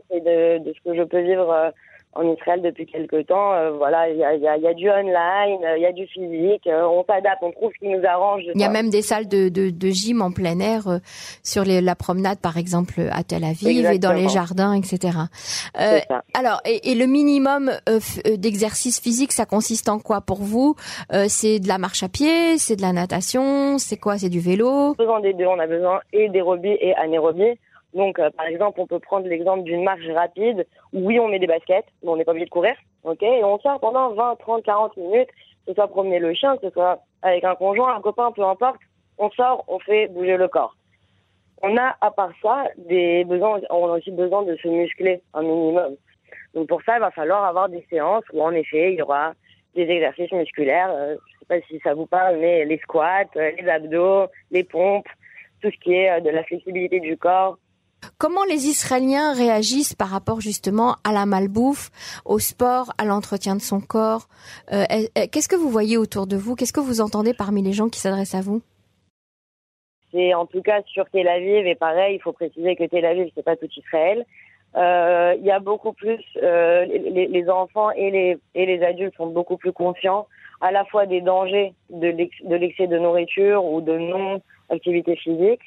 C'est 0.10 0.22
de, 0.24 0.58
de 0.64 0.74
ce 0.74 0.82
que 0.90 0.96
je 0.96 1.04
peux 1.04 1.22
vivre 1.22 1.52
euh, 1.52 1.70
en 2.16 2.32
Israël 2.34 2.62
depuis 2.62 2.86
quelques 2.86 3.28
temps. 3.28 3.54
Euh, 3.54 3.72
voilà, 3.72 4.10
il 4.10 4.18
y 4.18 4.24
a, 4.24 4.36
y, 4.36 4.48
a, 4.48 4.58
y 4.58 4.68
a 4.68 4.74
du 4.74 4.90
online, 4.90 5.64
euh, 5.64 5.78
il 5.78 5.82
y 5.84 5.86
a 5.86 5.92
du 5.92 6.06
physique, 6.08 6.68
euh, 6.68 6.84
on 6.86 7.04
s'adapte, 7.06 7.42
on 7.42 7.52
trouve 7.52 7.72
ce 7.74 7.80
qui 7.80 7.90
nous 7.90 8.06
arrange. 8.06 8.44
Il 8.54 8.62
y 8.62 8.64
a 8.64 8.70
même 8.70 8.90
des 8.90 9.02
salles 9.02 9.28
de, 9.28 9.50
de, 9.50 9.70
de 9.70 9.88
gym 9.90 10.22
en 10.22 10.32
plein 10.32 10.60
air 10.60 10.88
euh, 10.88 10.98
sur 11.44 11.64
les, 11.64 11.82
la 11.82 11.96
promenade, 11.96 12.40
par 12.40 12.58
exemple, 12.58 13.02
à 13.12 13.24
Tel 13.24 13.44
Aviv 13.44 13.86
et 13.86 14.00
dans 14.00 14.14
les 14.14 14.30
jardins, 14.30 14.74
etc. 14.74 15.18
Euh, 15.80 16.00
alors, 16.34 16.62
et, 16.66 16.92
et 16.92 16.96
le 16.96 17.06
minimum 17.06 17.72
euh, 17.90 18.00
d'exercice 18.38 19.00
physique, 19.00 19.32
ça 19.32 19.46
consiste 19.46 19.90
en 19.90 20.00
quoi 20.00 20.22
pour 20.22 20.42
vous? 20.42 20.76
Euh, 21.14 21.26
C'est 21.28 21.60
de 21.60 21.68
la 21.68 21.78
marche 21.78 22.04
à 22.04 22.10
pied, 22.10 22.58
c'est 22.58 22.76
de 22.76 22.82
la 22.82 22.94
natation, 22.94 23.78
c'est 23.78 23.98
quoi? 23.98 24.18
C'est 24.18 24.30
du 24.30 24.40
vélo? 24.40 24.94
Besoin 24.96 25.20
des 25.20 25.34
deux. 25.34 25.46
On 25.46 25.60
a 25.60 25.68
besoin 25.68 26.00
et 26.12 26.30
d'aérobie 26.30 26.78
et 26.80 26.94
anaérobie. 26.96 27.60
Donc, 27.94 28.20
euh, 28.20 28.30
par 28.32 28.48
exemple, 28.48 28.80
on 28.80 28.88
peut 28.88 29.00
prendre 29.00 29.28
l'exemple 29.28 29.64
d'une 29.64 29.84
marche 29.84 30.08
rapide. 30.14 30.66
où 30.94 31.06
Oui, 31.06 31.20
on 31.20 31.28
met 31.28 31.40
des 31.40 31.48
baskets, 31.48 31.86
mais 32.02 32.10
on 32.10 32.18
n'est 32.18 32.26
pas 32.26 32.32
obligé 32.32 32.46
de 32.46 32.52
courir. 32.52 32.76
Ok, 33.04 33.22
et 33.22 33.44
on 33.44 33.60
sort 33.60 33.80
pendant 33.80 34.14
20, 34.14 34.36
30, 34.38 34.64
40 34.64 34.98
minutes, 34.98 35.30
que 35.30 35.72
ce 35.72 35.74
soit 35.74 35.88
promener 35.88 36.20
le 36.20 36.34
chien, 36.34 36.58
que 36.58 36.68
ce 36.68 36.74
soit 36.74 37.00
avec 37.22 37.44
un 37.44 37.56
conjoint, 37.56 37.96
un 37.96 38.02
copain, 38.02 38.32
peu 38.32 38.44
importe. 38.44 38.80
On 39.18 39.30
sort, 39.32 39.64
on 39.68 39.80
fait 39.80 40.08
bouger 40.08 40.38
le 40.38 40.48
corps. 40.48 40.76
On 41.62 41.78
a, 41.78 41.96
à 42.02 42.12
part 42.12 42.32
ça, 42.42 42.66
des 42.78 43.24
besoins, 43.26 43.62
on 43.70 43.88
a 43.88 43.98
aussi 43.98 44.12
besoin 44.12 44.44
de 44.44 44.56
se 44.58 44.68
muscler 44.68 45.22
un 45.34 45.44
minimum. 45.44 45.96
Donc, 46.54 46.68
pour 46.68 46.82
ça, 46.84 46.98
il 46.98 47.00
va 47.00 47.12
falloir 47.12 47.46
avoir 47.46 47.70
des 47.70 47.86
séances 47.90 48.24
où, 48.34 48.42
en 48.42 48.52
effet, 48.52 48.94
il 48.94 49.00
y 49.00 49.02
aura 49.02 49.34
des 49.76 49.84
exercices 49.84 50.32
musculaires. 50.32 50.92
Euh, 50.92 51.16
je 51.28 51.40
sais 51.40 51.46
pas 51.48 51.68
si 51.68 51.80
ça 51.80 51.94
vous 51.94 52.06
parle, 52.06 52.38
mais 52.38 52.66
les 52.66 52.78
squats, 52.80 53.24
euh, 53.36 53.52
les 53.60 53.68
abdos, 53.68 54.28
les 54.52 54.64
pompes, 54.64 55.08
tout 55.62 55.72
ce 55.72 55.78
qui 55.80 55.94
est 55.94 56.12
euh, 56.12 56.20
de 56.20 56.30
la 56.30 56.44
flexibilité 56.44 57.00
du 57.00 57.18
corps, 57.18 57.58
Comment 58.18 58.44
les 58.50 58.68
Israéliens 58.68 59.34
réagissent 59.34 59.96
par 59.96 60.10
rapport 60.10 60.42
justement 60.42 60.96
à 61.04 61.12
la 61.12 61.26
malbouffe, 61.26 61.90
au 62.26 62.40
sport, 62.40 62.94
à 62.98 63.06
l'entretien 63.06 63.56
de 63.56 63.62
son 63.62 63.82
corps 63.82 64.28
euh, 64.72 64.84
Qu'est-ce 65.32 65.50
que 65.50 65.56
vous 65.56 65.70
voyez 65.70 65.98
autour 65.98 66.28
de 66.28 66.38
vous? 66.38 66.56
Qu'est-ce 66.56 66.74
que 66.74 66.80
vous 66.80 67.02
entendez 67.02 67.34
parmi 67.34 67.62
les 67.62 67.74
gens 67.74 67.90
qui 67.90 68.00
s'adressent 68.00 68.36
à 68.36 68.42
vous? 68.42 68.62
C'est 70.12 70.34
en 70.34 70.46
tout 70.46 70.62
cas 70.62 70.82
sur 70.86 71.10
Tel 71.10 71.28
Aviv 71.28 71.66
et 71.66 71.76
pareil, 71.76 72.16
il 72.16 72.22
faut 72.22 72.34
préciser 72.34 72.76
que 72.76 72.84
Tel 72.84 73.04
Aviv 73.06 73.32
c'est 73.36 73.44
pas 73.44 73.56
tout 73.56 73.70
Israël. 73.76 74.26
Euh, 74.76 75.36
il 75.38 75.46
y 75.46 75.52
a 75.52 75.60
beaucoup 75.60 75.94
plus, 75.94 76.20
euh, 76.42 76.86
les, 76.86 77.50
enfants 77.50 77.92
et 77.92 78.10
les, 78.10 78.38
et 78.56 78.66
les 78.66 78.84
adultes 78.84 79.16
sont 79.16 79.28
beaucoup 79.28 79.58
plus 79.58 79.72
conscients 79.72 80.28
à 80.62 80.72
la 80.72 80.84
fois 80.86 81.06
des 81.06 81.22
dangers 81.22 81.74
de 81.90 82.08
l'excès 82.56 82.88
de 82.88 82.98
nourriture 82.98 83.66
ou 83.66 83.82
de 83.82 83.98
non-activité 83.98 85.16
physique. 85.16 85.62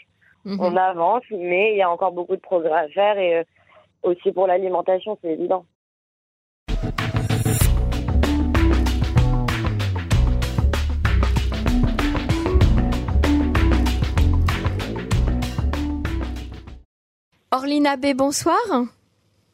Mhm. 0.47 0.61
On 0.61 0.77
avance, 0.77 1.25
mais 1.33 1.73
il 1.73 1.79
y 1.79 1.83
a 1.83 1.91
encore 1.91 2.13
beaucoup 2.13 2.37
de 2.37 2.41
progrès 2.41 2.71
à 2.71 2.89
faire 2.89 3.19
et 3.19 3.39
euh, 3.39 3.45
aussi 4.05 4.31
pour 4.31 4.47
l'alimentation, 4.47 5.19
c'est 5.21 5.33
évident. 5.33 5.65
Orline 17.51 17.89
Abbé, 17.89 18.15
bonsoir. 18.15 18.57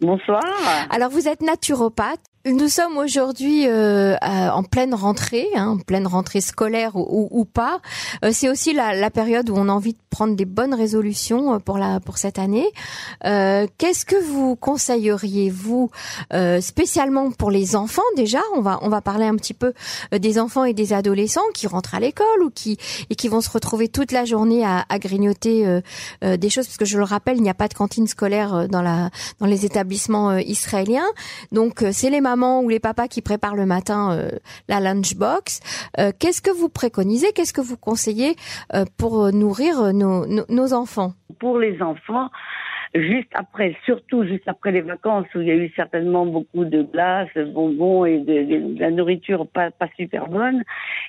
Bonsoir. 0.02 0.42
Alors 0.90 1.08
vous 1.08 1.26
êtes 1.26 1.40
naturopathe. 1.40 2.20
Nous 2.44 2.68
sommes 2.68 2.96
aujourd'hui 2.98 3.68
euh, 3.68 4.16
en 4.20 4.64
pleine 4.64 4.94
rentrée, 4.94 5.46
hein, 5.54 5.68
en 5.68 5.78
pleine 5.78 6.08
rentrée 6.08 6.40
scolaire 6.40 6.96
ou, 6.96 7.28
ou, 7.30 7.44
pas. 7.44 7.80
Euh, 8.24 8.30
c'est 8.32 8.48
aussi 8.48 8.72
la, 8.72 8.94
la, 8.94 9.10
période 9.10 9.48
où 9.48 9.54
on 9.56 9.68
a 9.68 9.72
envie 9.72 9.92
de 9.92 9.98
prendre 10.10 10.34
des 10.34 10.44
bonnes 10.44 10.74
résolutions 10.74 11.54
euh, 11.54 11.58
pour 11.60 11.78
la 11.78 12.00
pour 12.00 12.18
cette 12.18 12.40
année. 12.40 12.66
Euh, 13.24 13.68
Qu'est-ce 13.78 14.04
que 14.04 14.16
vous 14.16 14.56
conseilleriez 14.56 15.50
vous 15.50 15.90
euh, 16.32 16.60
spécialement 16.60 17.30
pour 17.30 17.52
les 17.52 17.76
enfants 17.76 18.02
déjà? 18.16 18.40
On 18.56 18.60
va 18.60 18.80
on 18.82 18.88
va 18.88 19.00
parler 19.00 19.24
un 19.24 19.36
petit 19.36 19.54
peu 19.54 19.72
des 20.10 20.40
enfants 20.40 20.64
et 20.64 20.74
des 20.74 20.92
adolescents 20.92 21.40
qui 21.54 21.68
rentrent 21.68 21.94
à 21.94 22.00
l'école 22.00 22.42
ou 22.42 22.50
qui 22.50 22.76
et 23.08 23.14
qui 23.14 23.28
vont 23.28 23.40
se 23.40 23.50
retrouver 23.50 23.86
toute 23.86 24.10
la 24.10 24.24
journée 24.24 24.64
à, 24.64 24.84
à 24.88 24.98
grignoter 24.98 25.80
des 26.22 26.50
choses 26.50 26.66
parce 26.66 26.76
que 26.76 26.84
je 26.84 26.98
le 26.98 27.04
rappelle, 27.04 27.36
il 27.36 27.42
n'y 27.42 27.50
a 27.50 27.54
pas 27.54 27.68
de 27.68 27.74
cantine 27.74 28.08
scolaire 28.08 28.68
dans 28.68 28.82
la 28.82 29.10
dans 29.38 29.46
les 29.46 29.64
établissements 29.64 30.36
israéliens. 30.38 31.06
Donc 31.52 31.84
c'est 31.92 32.10
les 32.10 32.20
ou 32.36 32.68
les 32.68 32.80
papas 32.80 33.08
qui 33.08 33.22
préparent 33.22 33.54
le 33.54 33.66
matin 33.66 34.12
euh, 34.12 34.30
la 34.68 34.80
lunchbox. 34.80 35.60
Euh, 35.98 36.12
qu'est-ce 36.18 36.42
que 36.42 36.50
vous 36.50 36.68
préconisez 36.68 37.32
Qu'est-ce 37.32 37.52
que 37.52 37.60
vous 37.60 37.76
conseillez 37.76 38.36
euh, 38.74 38.84
pour 38.98 39.32
nourrir 39.32 39.92
nos, 39.92 40.26
nos 40.26 40.72
enfants? 40.72 41.12
Pour 41.38 41.58
les 41.58 41.80
enfants, 41.82 42.30
juste 42.94 43.30
après, 43.34 43.74
surtout 43.84 44.24
juste 44.24 44.46
après 44.46 44.72
les 44.72 44.82
vacances 44.82 45.26
où 45.34 45.40
il 45.40 45.46
y 45.46 45.50
a 45.50 45.54
eu 45.54 45.70
certainement 45.74 46.26
beaucoup 46.26 46.64
de 46.64 46.82
glace, 46.82 47.28
de 47.34 47.44
bonbons 47.44 48.04
et 48.04 48.18
de, 48.18 48.78
la 48.78 48.90
nourriture 48.90 49.46
pas, 49.46 49.70
pas 49.70 49.88
super 49.96 50.28
bonne, 50.28 50.62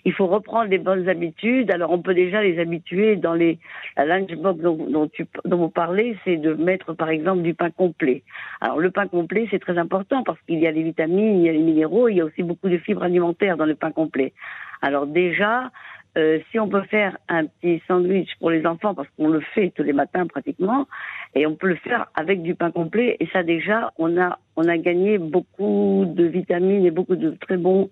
il 0.05 0.13
faut 0.13 0.27
reprendre 0.27 0.69
les 0.69 0.77
bonnes 0.77 1.09
habitudes. 1.09 1.71
Alors 1.71 1.91
on 1.91 2.01
peut 2.01 2.13
déjà 2.13 2.41
les 2.41 2.59
habituer 2.59 3.15
dans 3.17 3.33
les 3.33 3.59
la 3.97 4.05
lunchbox 4.05 4.59
dont, 4.61 4.87
dont, 4.89 5.07
tu, 5.07 5.25
dont 5.45 5.57
vous 5.57 5.69
parlez, 5.69 6.17
c'est 6.23 6.37
de 6.37 6.53
mettre 6.53 6.93
par 6.93 7.09
exemple 7.09 7.41
du 7.41 7.53
pain 7.53 7.69
complet. 7.69 8.23
Alors 8.61 8.79
le 8.79 8.91
pain 8.91 9.07
complet 9.07 9.47
c'est 9.51 9.59
très 9.59 9.77
important 9.77 10.23
parce 10.23 10.39
qu'il 10.47 10.59
y 10.59 10.67
a 10.67 10.71
les 10.71 10.83
vitamines, 10.83 11.39
il 11.39 11.45
y 11.45 11.49
a 11.49 11.53
les 11.53 11.59
minéraux, 11.59 12.07
il 12.07 12.17
y 12.17 12.21
a 12.21 12.25
aussi 12.25 12.43
beaucoup 12.43 12.69
de 12.69 12.77
fibres 12.77 13.03
alimentaires 13.03 13.57
dans 13.57 13.65
le 13.65 13.75
pain 13.75 13.91
complet. 13.91 14.33
Alors 14.81 15.07
déjà, 15.07 15.71
euh, 16.17 16.39
si 16.51 16.59
on 16.59 16.69
peut 16.69 16.83
faire 16.83 17.17
un 17.27 17.45
petit 17.45 17.81
sandwich 17.87 18.29
pour 18.39 18.51
les 18.51 18.65
enfants, 18.65 18.93
parce 18.93 19.07
qu'on 19.17 19.29
le 19.29 19.41
fait 19.53 19.71
tous 19.75 19.83
les 19.83 19.93
matins 19.93 20.27
pratiquement, 20.27 20.87
et 21.35 21.47
on 21.47 21.55
peut 21.55 21.67
le 21.67 21.75
faire 21.77 22.07
avec 22.15 22.41
du 22.43 22.55
pain 22.55 22.71
complet, 22.71 23.17
et 23.19 23.27
ça 23.33 23.43
déjà, 23.43 23.91
on 23.97 24.17
a, 24.19 24.39
on 24.55 24.67
a 24.67 24.77
gagné 24.77 25.17
beaucoup 25.17 26.05
de 26.07 26.25
vitamines 26.25 26.85
et 26.85 26.91
beaucoup 26.91 27.15
de 27.15 27.31
très 27.41 27.57
bons 27.57 27.89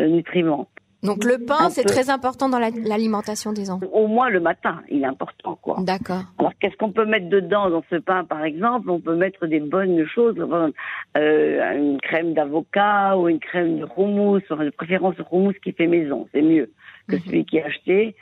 euh, 0.00 0.08
nutriments. 0.08 0.68
Donc 1.02 1.24
le 1.24 1.38
pain, 1.38 1.70
c'est 1.70 1.84
très 1.84 2.10
important 2.10 2.50
dans 2.50 2.58
l'alimentation 2.58 3.54
des 3.54 3.70
enfants. 3.70 3.86
Au 3.90 4.06
moins 4.06 4.28
le 4.28 4.38
matin, 4.38 4.82
il 4.90 5.02
est 5.02 5.06
important, 5.06 5.58
quoi. 5.62 5.76
D'accord. 5.80 6.24
Alors 6.38 6.52
qu'est-ce 6.60 6.76
qu'on 6.76 6.92
peut 6.92 7.06
mettre 7.06 7.30
dedans 7.30 7.70
dans 7.70 7.82
ce 7.88 7.96
pain, 7.96 8.24
par 8.24 8.44
exemple? 8.44 8.90
On 8.90 9.00
peut 9.00 9.16
mettre 9.16 9.46
des 9.46 9.60
bonnes 9.60 10.04
choses, 10.06 10.36
euh, 11.16 11.74
une 11.74 11.98
crème 12.02 12.34
d'avocat 12.34 13.16
ou 13.16 13.28
une 13.28 13.38
crème 13.38 13.78
de 13.78 13.86
houmous, 13.96 14.40
de 14.40 14.70
préférence 14.70 15.14
houmous 15.30 15.54
qui 15.64 15.72
fait 15.72 15.86
maison, 15.86 16.28
c'est 16.32 16.42
mieux 16.42 16.70
que 17.10 17.16
mhm. 17.16 17.22
celui 17.26 17.44
qui 17.44 17.56
est 17.58 17.64
acheté. 17.64 18.14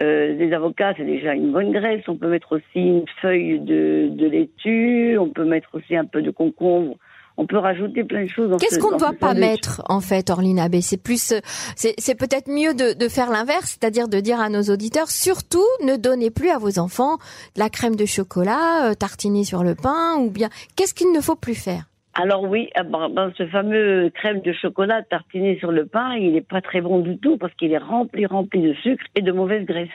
Euh, 0.00 0.36
des 0.36 0.52
avocats, 0.52 0.94
c'est 0.96 1.04
déjà 1.04 1.34
une 1.34 1.50
bonne 1.50 1.72
graisse. 1.72 2.04
On 2.06 2.16
peut 2.16 2.28
mettre 2.28 2.52
aussi 2.52 2.62
une 2.76 3.04
feuille 3.20 3.58
de, 3.58 4.08
de 4.12 4.26
laitue. 4.26 5.18
On 5.18 5.30
peut 5.30 5.44
mettre 5.44 5.70
aussi 5.74 5.96
un 5.96 6.04
peu 6.04 6.22
de 6.22 6.30
concombre. 6.30 6.96
On 7.40 7.46
peut 7.46 7.58
rajouter 7.58 8.02
plein 8.02 8.24
de 8.24 8.28
choses. 8.28 8.56
Qu'est-ce 8.60 8.80
qu'on 8.80 8.92
ne 8.92 8.98
doit 8.98 9.12
pas 9.12 9.32
mettre 9.32 9.80
en 9.88 10.00
fait, 10.00 10.28
Orline 10.28 10.58
Abbé 10.58 10.80
C'est 10.80 11.00
plus, 11.00 11.32
c'est 11.76 12.18
peut-être 12.18 12.50
mieux 12.50 12.74
de, 12.74 12.98
de 12.98 13.08
faire 13.08 13.30
l'inverse, 13.30 13.78
c'est-à-dire 13.80 14.08
de 14.08 14.18
dire 14.18 14.40
à 14.40 14.48
nos 14.48 14.62
auditeurs 14.62 15.08
surtout 15.08 15.64
ne 15.84 15.94
donnez 15.94 16.30
plus 16.30 16.50
à 16.50 16.58
vos 16.58 16.80
enfants 16.80 17.16
de 17.54 17.60
la 17.60 17.70
crème 17.70 17.94
de 17.94 18.06
chocolat 18.06 18.90
euh, 18.90 18.94
tartinée 18.94 19.44
sur 19.44 19.62
le 19.62 19.76
pain 19.76 20.16
ou 20.18 20.30
bien 20.30 20.48
qu'est-ce 20.74 20.94
qu'il 20.94 21.12
ne 21.12 21.20
faut 21.20 21.36
plus 21.36 21.54
faire? 21.54 21.84
Alors 22.20 22.42
oui, 22.42 22.68
ah 22.74 22.82
ben, 22.82 23.32
ce 23.38 23.46
fameux 23.46 24.10
crème 24.12 24.40
de 24.40 24.52
chocolat 24.52 25.02
tartiné 25.02 25.56
sur 25.58 25.70
le 25.70 25.86
pain, 25.86 26.16
il 26.16 26.32
n'est 26.32 26.40
pas 26.40 26.60
très 26.60 26.80
bon 26.80 26.98
du 26.98 27.16
tout 27.16 27.36
parce 27.36 27.54
qu'il 27.54 27.72
est 27.72 27.78
rempli, 27.78 28.26
rempli 28.26 28.60
de 28.60 28.74
sucre 28.74 29.04
et 29.14 29.22
de 29.22 29.30
mauvaise 29.30 29.64
graisse. 29.64 29.88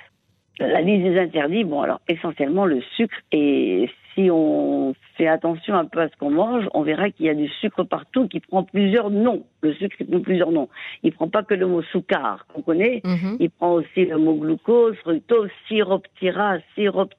La 0.59 0.79
liste 0.79 1.03
des 1.03 1.19
interdits, 1.19 1.65
bon 1.65 1.81
alors 1.81 1.99
essentiellement 2.07 2.65
le 2.65 2.81
sucre 2.95 3.17
et 3.33 3.89
si 4.15 4.29
on 4.31 4.93
fait 5.17 5.27
attention 5.27 5.75
un 5.75 5.83
peu 5.83 5.99
à 5.99 6.07
ce 6.07 6.15
qu'on 6.15 6.29
mange, 6.29 6.63
on 6.73 6.83
verra 6.83 7.09
qu'il 7.09 7.25
y 7.25 7.29
a 7.29 7.33
du 7.33 7.49
sucre 7.49 7.83
partout 7.83 8.29
qui 8.29 8.39
prend 8.39 8.63
plusieurs 8.63 9.09
noms. 9.09 9.43
Le 9.61 9.73
sucre 9.73 9.97
il 9.99 10.07
prend 10.07 10.21
plusieurs 10.21 10.51
noms. 10.51 10.69
Il 11.01 11.11
prend 11.11 11.27
pas 11.27 11.43
que 11.43 11.55
le 11.55 11.67
mot 11.67 11.81
sucre 11.81 12.45
qu'on 12.53 12.61
connaît, 12.61 13.01
mhm. 13.03 13.35
il 13.41 13.49
prend 13.49 13.73
aussi 13.73 14.05
le 14.05 14.17
mot 14.17 14.35
glucose, 14.35 14.95
fructose, 14.97 15.49
sirop 15.67 16.03
tira, 16.19 16.59
sirop, 16.75 17.09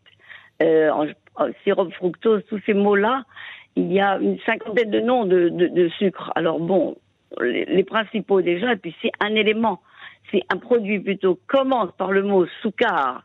euh, 0.62 1.12
sirop 1.62 1.90
fructose, 1.90 2.42
tous 2.48 2.60
ces 2.64 2.72
mots-là, 2.72 3.24
il 3.76 3.92
y 3.92 4.00
a 4.00 4.18
une 4.18 4.38
cinquantaine 4.40 4.90
de 4.90 5.00
noms 5.00 5.24
de, 5.24 5.48
de, 5.48 5.66
de 5.68 5.88
sucre. 5.98 6.32
Alors 6.34 6.60
bon, 6.60 6.96
les, 7.40 7.84
principaux 7.84 8.42
déjà, 8.42 8.72
et 8.72 8.76
puis 8.76 8.94
si 9.00 9.10
un 9.20 9.34
élément, 9.34 9.80
si 10.30 10.42
un 10.52 10.58
produit 10.58 11.00
plutôt 11.00 11.38
commence 11.46 11.90
par 11.96 12.12
le 12.12 12.22
mot 12.22 12.46
soukar 12.62 13.24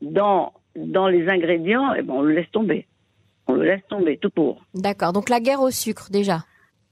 dans, 0.00 0.52
dans 0.76 1.08
les 1.08 1.28
ingrédients, 1.28 1.94
eh 1.94 2.02
ben 2.02 2.14
on 2.14 2.22
le 2.22 2.34
laisse 2.34 2.50
tomber. 2.50 2.86
On 3.48 3.54
le 3.54 3.64
laisse 3.64 3.86
tomber, 3.88 4.18
tout 4.18 4.30
pour. 4.30 4.62
D'accord, 4.74 5.12
donc 5.12 5.28
la 5.28 5.40
guerre 5.40 5.60
au 5.60 5.70
sucre 5.70 6.10
déjà. 6.10 6.40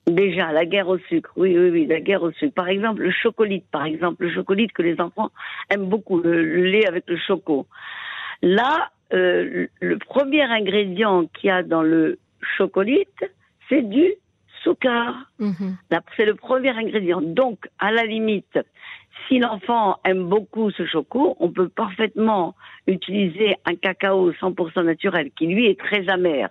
Déjà, 0.07 0.53
la 0.53 0.65
guerre 0.65 0.89
au 0.89 0.99
sucre, 0.99 1.33
oui, 1.37 1.57
oui, 1.59 1.71
oui, 1.71 1.87
la 1.87 2.01
guerre 2.01 2.23
au 2.23 2.31
sucre. 2.33 2.55
Par 2.55 2.69
exemple, 2.69 3.03
le 3.03 3.11
chocolat, 3.11 3.59
par 3.73 3.85
exemple, 3.85 4.25
le 4.25 4.33
chocolat 4.33 4.67
que 4.73 4.83
les 4.83 5.01
enfants 5.01 5.31
aiment 5.69 5.89
beaucoup, 5.89 6.21
le, 6.21 6.43
lait 6.43 6.87
avec 6.87 7.05
le 7.09 7.17
choco. 7.17 7.67
Là, 8.41 8.91
euh, 9.13 9.67
le 9.81 9.99
premier 9.99 10.43
ingrédient 10.43 11.27
qu'il 11.27 11.49
y 11.49 11.51
a 11.51 11.65
dans 11.65 11.83
le 11.83 12.19
chocolite, 12.57 13.25
c'est 13.69 13.83
du 13.83 14.15
sucre. 14.63 15.15
Mhm. 15.39 15.77
C'est 16.17 16.25
le 16.25 16.35
premier 16.35 16.71
ingrédient. 16.71 17.21
Donc, 17.21 17.69
à 17.79 17.93
la 17.93 18.05
limite, 18.05 18.59
si 19.29 19.39
l'enfant 19.39 19.97
aime 20.05 20.29
beaucoup 20.29 20.71
ce 20.71 20.85
choco, 20.87 21.37
on 21.41 21.51
peut 21.51 21.69
parfaitement 21.69 22.55
utiliser 22.87 23.57
un 23.65 23.75
cacao 23.75 24.33
100% 24.33 24.85
naturel 24.85 25.31
qui 25.37 25.47
lui 25.47 25.67
est 25.67 25.79
très 25.79 26.09
amer, 26.09 26.49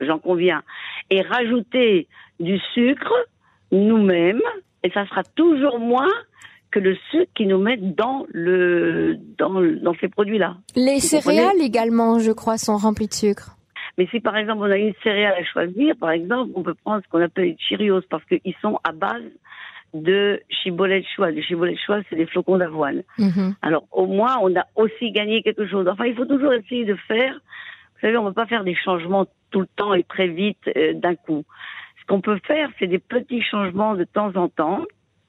j'en 0.00 0.18
conviens, 0.18 0.62
et 1.10 1.22
rajouter 1.22 2.08
du 2.40 2.58
sucre 2.74 3.14
nous-mêmes, 3.72 4.42
et 4.82 4.90
ça 4.90 5.06
sera 5.06 5.22
toujours 5.22 5.78
moins 5.78 6.10
que 6.70 6.80
le 6.80 6.96
sucre 7.10 7.30
qu'ils 7.36 7.48
nous 7.48 7.58
mettent 7.58 7.94
dans 7.94 8.26
le 8.30 9.16
dans, 9.38 9.62
dans 9.62 9.94
ces 10.00 10.08
produits-là. 10.08 10.56
Les 10.74 10.98
céréales 10.98 11.60
également, 11.60 12.18
je 12.18 12.32
crois, 12.32 12.58
sont 12.58 12.76
remplies 12.76 13.06
de 13.06 13.14
sucre. 13.14 13.53
Mais 13.98 14.06
si 14.08 14.20
par 14.20 14.36
exemple 14.36 14.62
on 14.62 14.70
a 14.70 14.76
une 14.76 14.94
céréale 15.02 15.34
à 15.40 15.44
choisir, 15.44 15.94
par 15.96 16.10
exemple, 16.10 16.52
on 16.54 16.62
peut 16.62 16.74
prendre 16.74 17.02
ce 17.04 17.08
qu'on 17.08 17.20
appelle 17.20 17.44
les 17.44 17.56
Cheerios 17.58 18.02
parce 18.10 18.24
qu'ils 18.24 18.54
sont 18.60 18.78
à 18.84 18.92
base 18.92 19.22
de 19.94 20.40
chibolet 20.48 21.00
de 21.00 21.06
choix. 21.14 21.30
Le 21.30 21.40
chibolet 21.40 21.74
de 21.74 21.78
choix, 21.78 22.00
c'est 22.10 22.16
des 22.16 22.26
flocons 22.26 22.58
d'avoine. 22.58 23.02
Mhm. 23.18 23.54
Alors 23.62 23.84
au 23.92 24.06
moins, 24.06 24.38
on 24.42 24.54
a 24.56 24.66
aussi 24.74 25.12
gagné 25.12 25.42
quelque 25.42 25.66
chose. 25.66 25.86
Enfin, 25.88 26.06
il 26.06 26.16
faut 26.16 26.24
toujours 26.24 26.52
essayer 26.52 26.84
de 26.84 26.96
faire. 27.06 27.34
Vous 27.34 28.00
savez, 28.00 28.16
on 28.16 28.24
ne 28.24 28.28
peut 28.30 28.34
pas 28.34 28.46
faire 28.46 28.64
des 28.64 28.74
changements 28.74 29.26
tout 29.50 29.60
le 29.60 29.68
temps 29.76 29.94
et 29.94 30.02
très 30.02 30.26
vite 30.26 30.68
euh, 30.76 30.94
d'un 30.94 31.14
coup. 31.14 31.44
Ce 32.00 32.06
qu'on 32.06 32.20
peut 32.20 32.40
faire, 32.44 32.68
c'est 32.78 32.88
des 32.88 32.98
petits 32.98 33.42
changements 33.42 33.94
de 33.94 34.04
temps 34.04 34.34
en 34.34 34.48
temps 34.48 34.84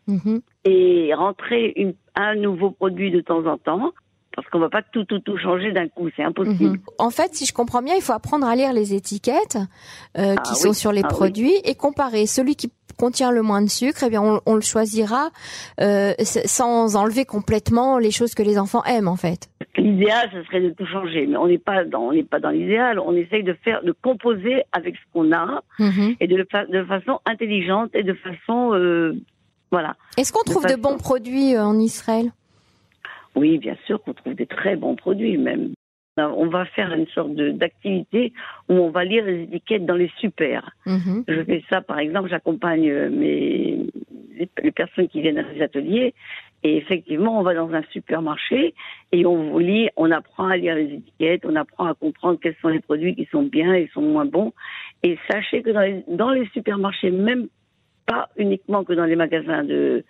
mhm. 0.08 0.42
et 0.66 1.14
rentrer 1.14 1.72
une, 1.76 1.94
un 2.16 2.36
nouveau 2.36 2.72
produit 2.72 3.12
de 3.12 3.22
temps 3.22 3.46
en 3.46 3.58
temps 3.58 3.94
parce 4.36 4.48
qu'on 4.50 4.60
va 4.60 4.70
pas 4.70 4.82
tout 4.82 5.06
tout 5.06 5.20
tout 5.20 5.38
changer 5.38 5.72
d'un 5.72 5.88
coup, 5.88 6.10
c'est 6.16 6.24
impossible. 6.24 6.78
Mhm. 6.78 6.82
En 7.00 7.10
fait, 7.10 7.34
si 7.34 7.46
je 7.46 7.54
comprends 7.54 7.82
bien, 7.82 7.96
il 7.96 8.02
faut 8.02 8.14
apprendre 8.14 8.46
à 8.48 8.56
lire 8.56 8.74
les 8.74 8.94
étiquettes 8.94 9.58
euh, 10.18 10.36
qui 10.36 10.52
ah 10.52 10.56
sont 10.56 10.74
sur 10.74 10.92
les 10.92 11.02
ah 11.04 11.08
produits 11.08 11.56
et 11.64 11.76
comparer 11.76 12.26
celui 12.28 12.56
qui 12.56 12.72
contient 12.98 13.32
le 13.32 13.42
moins 13.42 13.62
de 13.62 13.70
sucre, 13.70 14.04
eh 14.06 14.10
bien 14.10 14.22
on, 14.22 14.40
on 14.46 14.56
le 14.56 14.62
choisira 14.62 15.30
euh, 15.82 16.14
sans 16.24 16.96
enlever 16.96 17.26
complètement 17.26 17.98
les 17.98 18.12
choses 18.12 18.34
que 18.34 18.44
les 18.44 18.58
enfants 18.58 18.84
aiment 18.86 19.10
en 19.10 19.18
fait. 19.18 19.50
L'idéal, 19.78 20.30
ce 20.34 20.42
serait 20.44 20.62
de 20.62 20.70
tout 20.70 20.86
changer, 20.86 21.28
mais 21.28 21.36
on 21.36 21.48
n'est 21.48 21.58
pas 21.58 21.84
dans, 21.84 22.04
on 22.04 22.14
n'est 22.14 22.24
pas 22.24 22.40
dans 22.40 22.50
l'idéal. 22.52 22.98
On 23.00 23.14
essaye 23.16 23.44
de 23.44 23.54
faire, 23.66 23.84
de 23.84 23.92
composer 24.02 24.64
avec 24.72 24.96
ce 24.96 25.02
qu'on 25.14 25.32
a 25.34 25.62
Mhm. 25.80 26.16
et 26.22 26.28
de, 26.28 26.38
de 26.38 26.84
façon 26.86 27.20
intelligente 27.26 27.90
et 27.94 28.04
de 28.04 28.14
façon, 28.14 28.74
euh, 28.74 29.14
voilà. 29.72 29.96
Est-ce 30.18 30.32
qu'on 30.32 30.44
De 30.44 30.52
trouve 30.52 30.64
de 30.64 30.70
façon- 30.70 30.82
bons 30.82 30.98
produits 30.98 31.56
euh, 31.56 31.66
en 31.66 31.78
Israël? 31.78 32.32
Oui, 33.36 33.58
bien 33.58 33.76
sûr 33.86 34.02
qu'on 34.02 34.14
trouve 34.14 34.36
des 34.36 34.46
très 34.46 34.76
bons 34.76 34.96
produits 34.96 35.38
même. 35.38 35.74
On 36.18 36.48
va 36.48 36.64
faire 36.66 36.94
une 36.94 37.08
sorte 37.08 37.34
d'activité 37.34 38.32
où 38.70 38.74
on 38.74 38.90
va 38.90 39.04
lire 39.04 39.26
les 39.26 39.44
étiquettes 39.44 39.86
dans 39.86 39.96
les 39.96 40.10
super. 40.20 40.72
Mhm. 40.86 41.26
Je 41.28 41.44
fais 41.44 41.62
ça, 41.70 41.82
par 41.82 42.00
exemple, 42.00 42.30
j'accompagne 42.30 42.90
euh, 42.90 43.10
mes 43.10 43.86
les, 44.38 44.72
personnes 44.72 45.08
qui 45.08 45.22
viennent 45.22 45.38
à 45.38 45.44
les 45.44 45.62
ateliers 45.62 46.14
et 46.64 46.78
effectivement, 46.78 47.40
on 47.40 47.44
va 47.44 47.54
dans 47.54 47.72
un 47.74 47.84
supermarché 47.92 48.74
et 49.12 49.26
on 49.26 49.58
lit, 49.58 49.90
on 49.98 50.12
apprend 50.12 50.48
à 50.48 50.58
lire 50.58 50.76
les 50.76 50.94
étiquettes, 50.96 51.46
on 51.46 51.56
apprend 51.56 51.86
à 51.86 51.94
comprendre 51.94 52.40
quels 52.42 52.56
sont 52.62 52.70
les 52.70 52.80
produits 52.80 53.16
qui 53.16 53.28
sont 53.32 53.44
bien 53.44 53.74
et 53.74 53.90
sont 53.94 54.02
moins 54.02 54.26
bons. 54.26 54.54
Et 55.04 55.18
sachez 55.30 55.62
que 55.62 55.70
dans 55.70 55.82
les, 55.82 56.04
dans 56.08 56.32
les 56.32 56.48
supermarchés, 56.54 57.12
même 57.12 57.48
pas 58.06 58.30
uniquement 58.38 58.84
que 58.84 58.94
dans 58.94 59.06
les 59.06 59.16
magasins 59.16 59.64
de 59.64 60.04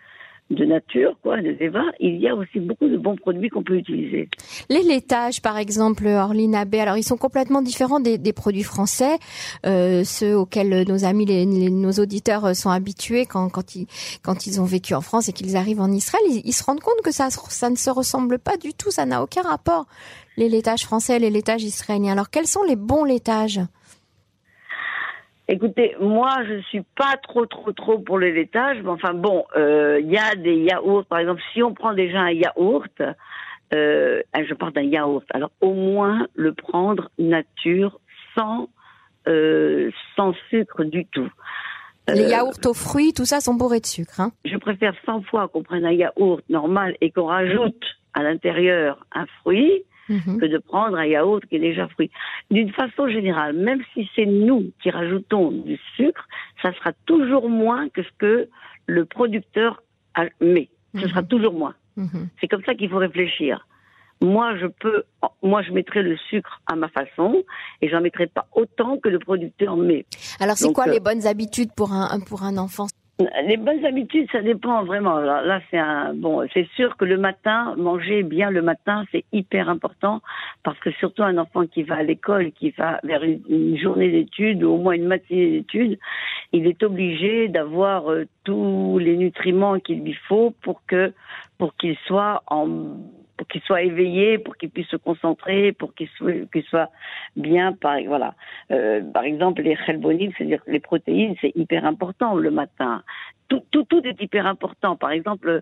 de 0.52 0.64
nature, 0.64 1.18
quoi, 1.24 1.42
de 1.42 1.58
il 2.00 2.18
y 2.18 2.28
a 2.28 2.36
aussi 2.36 2.60
beaucoup 2.60 2.88
de 2.88 2.98
bons 2.98 3.16
produits 3.16 3.50
qu'on 3.50 3.64
peut 3.64 3.78
utiliser. 3.78 4.30
Les 4.70 4.84
laitages, 4.84 5.42
par 5.42 5.58
exemple, 5.58 6.06
Orline 6.06 6.54
Abbé, 6.54 6.80
alors 6.80 6.98
ils 6.98 7.04
sont 7.04 7.18
complètement 7.18 7.64
différents 7.64 8.00
des, 8.00 8.34
produits 8.34 8.64
français, 8.64 9.18
euh, 9.66 10.04
ceux 10.04 10.38
auxquels 10.38 10.86
nos 10.88 11.04
amis, 11.04 11.26
nos 11.72 11.92
auditeurs 11.94 12.56
sont 12.56 12.70
habitués 12.70 13.26
quand, 13.26 13.76
ils, 13.76 14.62
ont 14.62 14.66
vécu 14.66 14.94
en 14.94 15.02
France 15.02 15.30
et 15.30 15.34
qu'ils 15.34 15.58
arrivent 15.58 15.82
en 15.82 15.92
Israël. 15.92 16.24
Ils, 16.30 16.54
se 16.54 16.64
rendent 16.64 16.82
compte 16.82 17.02
que 17.04 17.12
ça, 17.12 17.30
ça 17.32 17.70
ne 17.72 17.76
se 17.76 17.90
ressemble 17.90 18.38
pas 18.38 18.58
du 18.58 18.74
tout, 18.74 18.92
ça 18.92 19.08
n'a 19.08 19.24
aucun 19.24 19.42
rapport, 19.42 19.88
les 20.38 20.50
laitages 20.50 20.84
français 20.84 21.16
et 21.16 21.20
les 21.20 21.32
laitages 21.32 21.64
israéliens. 21.64 22.12
Alors 22.12 22.30
quels 22.30 22.48
sont 22.48 22.64
les 22.64 22.76
bons 22.76 23.04
laitages? 23.04 23.62
Écoutez, 25.48 25.96
moi, 26.00 26.44
je 26.48 26.60
suis 26.62 26.82
pas 26.98 27.18
trop, 27.22 27.46
trop, 27.46 27.72
trop 27.72 28.00
pour 28.00 28.18
le 28.18 28.32
laitage, 28.32 28.78
mais 28.84 28.90
enfin 28.90 29.14
bon, 29.14 29.46
euh, 29.56 30.00
il 30.02 30.12
y 30.12 30.18
a 30.18 30.36
des 30.36 30.56
yaourts, 30.56 31.06
par 31.06 31.20
exemple, 31.20 31.42
si 31.54 31.62
on 31.62 31.74
prend 31.74 31.94
déjà 31.94 32.20
un 32.22 32.32
yaourt, 32.32 33.02
euh, 33.74 34.22
je 34.36 34.54
parle 34.56 34.74
d'un 34.74 34.82
yaourt, 34.84 35.26
alors 35.32 35.52
au 35.62 35.74
moins 35.74 36.28
le 36.34 36.54
prendre 36.54 37.10
nature, 37.20 38.00
sans, 38.36 38.70
euh, 39.28 39.92
sans 40.16 40.34
sucre 40.50 40.84
du 40.84 41.06
tout. 41.06 41.30
Les 42.08 42.26
Euh, 42.26 42.30
yaourts 42.30 42.60
aux 42.66 42.74
fruits, 42.74 43.14
tout 43.14 43.26
ça 43.26 43.40
sont 43.40 43.54
bourrés 43.54 43.80
de 43.80 43.86
sucre. 43.86 44.20
Hein 44.20 44.32
Je 44.46 44.58
préfère 44.58 44.94
100 45.06 45.22
fois 45.24 45.48
qu'on 45.48 45.64
prenne 45.64 45.86
un 45.86 45.92
yaourt 45.92 46.42
normal 46.50 46.96
et 47.02 47.12
qu'on 47.12 47.26
rajoute 47.26 47.84
à 48.16 48.24
l'intérieur 48.24 49.06
un 49.14 49.26
fruit, 49.42 49.84
Mhm. 50.10 50.40
que 50.40 50.46
de 50.46 50.58
prendre 50.60 50.98
un 50.98 51.06
yaourt 51.06 51.44
qui 51.48 51.56
est 51.56 51.60
déjà 51.60 51.88
fruit. 51.88 52.12
D'une 52.52 52.72
façon 52.72 53.08
générale, 53.08 53.54
même 53.54 53.82
si 53.94 54.10
c'est 54.16 54.26
nous 54.26 54.72
qui 54.82 54.90
rajoutons 54.92 55.52
du 55.52 55.80
sucre, 55.96 56.28
ça 56.62 56.74
sera 56.74 56.92
toujours 57.06 57.50
moins 57.50 57.90
que 57.90 58.04
ce 58.04 58.10
que 58.18 58.50
le 58.88 59.06
producteur 59.06 59.82
a- 60.14 60.26
met. 60.42 60.70
Ce 60.94 61.00
Mhm. 61.02 61.10
sera 61.10 61.24
toujours 61.24 61.54
moins. 61.54 61.74
Mhm. 61.98 62.30
C'est 62.40 62.48
comme 62.48 62.64
ça 62.66 62.76
qu'il 62.76 62.90
faut 62.90 62.98
réfléchir. 62.98 63.68
Moi, 64.22 64.56
je 64.58 64.68
peux, 64.68 65.04
moi, 65.44 65.62
je 65.62 65.72
mettrai 65.72 66.02
le 66.02 66.16
sucre 66.30 66.62
à 66.68 66.76
ma 66.76 66.88
façon 66.88 67.44
et 67.82 67.90
j'en 67.90 68.00
mettrai 68.00 68.28
pas 68.28 68.48
autant 68.54 68.98
que 68.98 69.10
le 69.10 69.20
producteur 69.20 69.76
met. 69.76 70.06
Alors 70.40 70.56
c'est 70.56 70.72
quoi 70.72 70.88
euh, 70.88 70.92
les 70.92 71.00
bonnes 71.02 71.26
habitudes 71.28 71.72
pour 71.76 71.92
un, 71.92 72.20
pour 72.22 72.44
un 72.44 72.58
enfant? 72.58 72.88
Les 73.18 73.56
bonnes 73.56 73.86
habitudes, 73.86 74.28
ça 74.30 74.42
dépend 74.42 74.84
vraiment. 74.84 75.20
Là, 75.20 75.62
c'est 75.72 75.78
un 75.78 76.14
bon. 76.14 76.46
C'est 76.54 76.68
sûr 76.76 76.98
que 76.98 77.06
le 77.06 77.18
matin, 77.18 77.74
manger 77.78 78.24
bien 78.24 78.52
le 78.52 78.62
matin, 78.62 79.06
c'est 79.10 79.24
hyper 79.32 79.70
important 79.70 80.22
parce 80.64 80.78
que 80.80 80.92
surtout 80.92 81.24
un 81.24 81.38
enfant 81.38 81.66
qui 81.66 81.84
va 81.84 81.96
à 81.96 82.04
l'école, 82.04 82.52
qui 82.52 82.72
va 82.72 83.00
vers 83.04 83.24
une, 83.24 83.42
une 83.48 83.78
journée 83.78 84.12
d'études 84.12 84.64
ou 84.64 84.74
au 84.74 84.78
moins 84.78 84.96
une 84.96 85.08
matinée 85.08 85.50
d'études, 85.52 85.98
il 86.52 86.68
est 86.68 86.84
obligé 86.84 87.48
d'avoir 87.48 88.12
euh, 88.12 88.26
tous 88.44 89.00
les 89.00 89.16
nutriments 89.16 89.80
qu'il 89.80 90.04
lui 90.04 90.18
faut 90.28 90.54
pour 90.62 90.82
que 90.86 91.14
pour 91.58 91.74
qu'il 91.78 91.96
soit 92.08 92.44
en 92.48 92.98
pour 93.38 93.48
qu'il 93.48 93.62
soit 93.62 93.82
éveillé, 93.84 94.38
pour 94.38 94.56
qu'il 94.58 94.70
puisse 94.70 94.88
se 94.88 94.96
concentrer, 94.96 95.72
pour 95.74 95.94
qu'il 95.94 96.10
soit, 96.70 96.90
bien, 97.36 97.74
par, 97.74 97.98
voilà. 98.08 98.34
Euh, 98.72 99.02
par 99.02 99.24
exemple, 99.24 99.62
les 99.62 99.76
chelbonides, 99.76 100.32
c'est-à-dire 100.38 100.64
que 100.64 100.72
les 100.72 100.80
protéines, 100.80 101.36
c'est 101.42 101.52
hyper 101.56 101.86
important 101.86 102.36
le 102.36 102.52
matin. 102.52 103.04
Tout, 103.48 103.64
tout, 103.72 103.84
tout 103.84 104.02
est 104.06 104.22
hyper 104.22 104.46
important. 104.46 104.96
Par 104.96 105.12
exemple, 105.12 105.62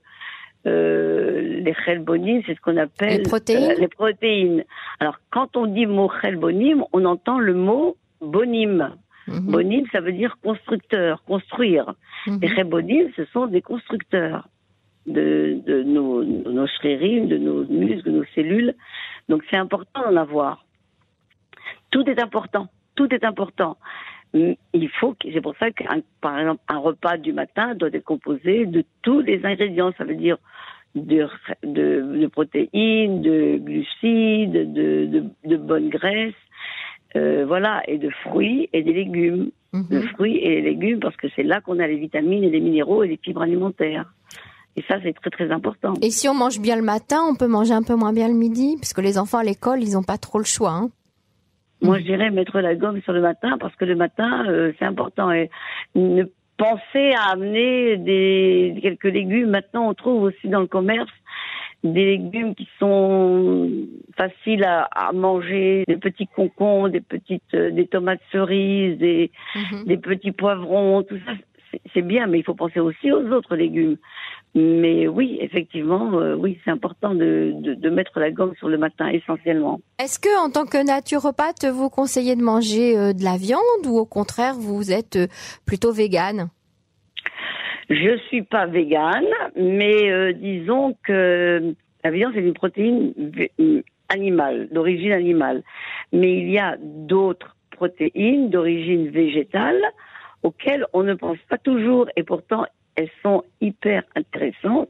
euh, 0.65 1.41
les 1.41 1.73
chelbonides, 1.85 2.43
c'est 2.45 2.55
ce 2.55 2.61
qu'on 2.61 2.77
appelle 2.77 3.17
Les 3.17 3.23
protéines 3.23 3.71
euh, 3.71 3.75
les 3.79 3.87
protéines. 3.87 4.63
Alors, 4.99 5.19
quand 5.31 5.57
on 5.57 5.65
dit 5.65 5.85
mot 5.85 6.09
chelbonim, 6.21 6.83
on 6.93 7.05
entend 7.05 7.39
le 7.39 7.53
mot 7.53 7.97
bonim. 8.21 8.95
Mhm. 9.27 9.51
Bonim, 9.51 9.85
ça 9.91 9.99
veut 9.99 10.13
dire 10.13 10.37
constructeur, 10.43 11.23
construire. 11.23 11.93
Mhm. 12.27 12.39
Les 12.41 12.55
chébonimes, 12.55 13.09
ce 13.15 13.25
sont 13.25 13.47
des 13.47 13.61
constructeurs 13.61 14.47
de, 15.05 15.59
de 15.65 15.83
nos, 15.83 16.23
de 16.23 16.51
nos 16.51 16.65
de 16.65 17.37
nos 17.37 17.65
muscles, 17.65 18.03
de 18.03 18.11
nos 18.11 18.25
cellules. 18.35 18.73
Donc 19.29 19.43
c'est 19.49 19.57
important 19.57 20.01
d'en 20.09 20.15
avoir. 20.17 20.65
Tout 21.91 22.07
est 22.09 22.21
important. 22.21 22.67
Tout 22.95 23.13
est 23.13 23.23
important. 23.23 23.77
Hum, 24.33 24.55
Il 24.73 24.89
faut 24.89 25.13
que, 25.13 25.31
c'est 25.31 25.41
pour 25.41 25.55
ça 25.57 25.71
qu'un, 25.71 26.01
par 26.21 26.39
exemple, 26.39 26.61
un 26.67 26.77
repas 26.77 27.17
du 27.17 27.33
matin 27.33 27.75
doit 27.75 27.89
être 27.93 28.03
composé 28.03 28.65
de 28.65 28.83
tous 29.01 29.21
les 29.21 29.45
ingrédients. 29.45 29.91
Ça 29.97 30.03
veut 30.05 30.15
dire 30.15 30.37
de, 30.95 31.27
de, 31.63 32.17
de 32.21 32.27
protéines, 32.27 33.21
de 33.21 33.57
glucides, 33.57 34.73
de, 34.73 35.05
de, 35.05 35.23
de 35.45 35.57
bonnes 35.57 35.89
graisses, 35.89 36.33
euh, 37.15 37.45
voilà, 37.47 37.81
et 37.87 37.97
de 37.97 38.09
fruits 38.09 38.69
et 38.73 38.81
des 38.83 38.93
légumes 38.93 39.51
de 39.73 39.97
Mhm. 39.97 40.03
fruits 40.09 40.37
et 40.37 40.49
les 40.49 40.61
légumes 40.61 40.99
parce 40.99 41.15
que 41.17 41.27
c'est 41.35 41.41
là 41.41 41.59
qu'on 41.59 41.79
a 41.79 41.87
les 41.87 41.95
vitamines 41.97 42.43
et 42.43 42.49
les 42.51 42.59
minéraux 42.59 43.03
et 43.03 43.07
les 43.07 43.17
fibres 43.17 43.41
alimentaires. 43.41 44.05
Et 44.75 44.83
ça, 44.87 44.95
c'est 45.03 45.13
très 45.13 45.29
très 45.29 45.51
important. 45.51 45.93
Et 46.01 46.09
si 46.09 46.27
on 46.27 46.33
mange 46.33 46.59
bien 46.59 46.75
le 46.75 46.81
matin, 46.81 47.19
on 47.29 47.35
peut 47.35 47.47
manger 47.47 47.73
un 47.73 47.83
peu 47.83 47.95
moins 47.95 48.13
bien 48.13 48.27
le 48.27 48.33
midi, 48.33 48.75
parce 48.79 48.93
que 48.93 49.01
les 49.01 49.17
enfants 49.17 49.37
à 49.37 49.43
l'école, 49.43 49.83
ils 49.83 49.93
n'ont 49.93 50.03
pas 50.03 50.17
trop 50.17 50.39
le 50.39 50.45
choix. 50.45 50.71
Hein. 50.71 50.89
Moi, 51.81 51.99
je 51.99 52.03
dirais 52.05 52.31
mettre 52.31 52.59
la 52.59 52.75
gomme 52.75 53.01
sur 53.01 53.13
le 53.13 53.21
matin 53.21 53.57
parce 53.59 53.75
que 53.75 53.85
le 53.85 53.95
matin, 53.95 54.45
euh, 54.47 54.71
c'est 54.79 54.85
important. 54.85 55.31
Et 55.31 55.49
ne 55.95 56.23
penser 56.57 57.13
à 57.17 57.31
amener 57.33 57.97
des 57.97 58.79
quelques 58.81 59.03
légumes. 59.03 59.49
Maintenant, 59.49 59.89
on 59.89 59.93
trouve 59.93 60.23
aussi 60.23 60.47
dans 60.47 60.61
le 60.61 60.67
commerce 60.67 61.11
des 61.83 62.05
légumes 62.05 62.55
qui 62.55 62.67
sont 62.79 63.69
faciles 64.17 64.63
à, 64.63 64.83
à 64.83 65.11
manger, 65.11 65.83
des 65.87 65.97
petits 65.97 66.27
concombres, 66.27 66.89
des 66.89 67.01
petites, 67.01 67.53
euh, 67.53 67.71
des 67.71 67.87
tomates 67.87 68.21
cerises, 68.31 68.97
des, 68.97 69.31
Mhm. 69.55 69.83
des 69.85 69.97
petits 69.97 70.31
poivrons, 70.31 71.03
tout 71.03 71.17
ça, 71.25 71.33
c'est 71.93 72.01
bien, 72.01 72.27
mais 72.27 72.39
il 72.39 72.43
faut 72.43 72.53
penser 72.53 72.79
aussi 72.79 73.11
aux 73.11 73.29
autres 73.31 73.57
légumes. 73.57 73.97
Mais 74.55 75.07
oui, 75.07 75.39
effectivement, 75.41 76.19
euh, 76.19 76.35
oui, 76.35 76.59
c'est 76.63 76.69
important 76.69 77.15
de, 77.15 77.53
de, 77.55 77.73
de 77.73 77.89
mettre 77.89 78.19
la 78.19 78.29
gomme 78.29 78.53
sur 78.57 78.69
le 78.69 78.77
matin 78.77 79.07
essentiellement. 79.07 79.79
Est-ce 79.99 80.19
que, 80.19 80.45
en 80.45 80.51
tant 80.51 80.65
que 80.65 80.85
naturopathe, 80.85 81.65
vous 81.65 81.89
conseillez 81.89 82.35
de 82.35 82.43
manger 82.43 82.95
euh, 82.95 83.13
de 83.13 83.23
la 83.23 83.37
viande 83.37 83.85
ou 83.87 83.97
au 83.97 84.05
contraire, 84.05 84.53
vous 84.53 84.91
êtes 84.91 85.15
euh, 85.15 85.27
plutôt 85.65 85.91
végane? 85.91 86.49
Je 87.89 88.17
suis 88.27 88.43
pas 88.43 88.65
végane, 88.65 89.27
mais 89.57 90.33
disons 90.33 90.95
que 91.05 91.75
la 92.03 92.11
viande 92.11 92.31
c'est 92.33 92.41
une 92.41 92.53
protéine 92.53 93.13
animale, 94.07 94.69
d'origine 94.71 95.11
animale. 95.11 95.63
Mais 96.13 96.37
il 96.37 96.49
y 96.49 96.59
a 96.59 96.77
d'autres 96.79 97.57
protéines 97.71 98.49
d'origine 98.49 99.09
végétale 99.09 99.81
auxquelles 100.43 100.85
on 100.93 101.03
ne 101.03 101.13
pense 101.13 101.37
pas 101.49 101.57
toujours 101.57 102.07
et 102.15 102.23
pourtant 102.23 102.65
elles 102.95 103.09
sont 103.21 103.43
hyper 103.61 104.03
intéressantes, 104.15 104.89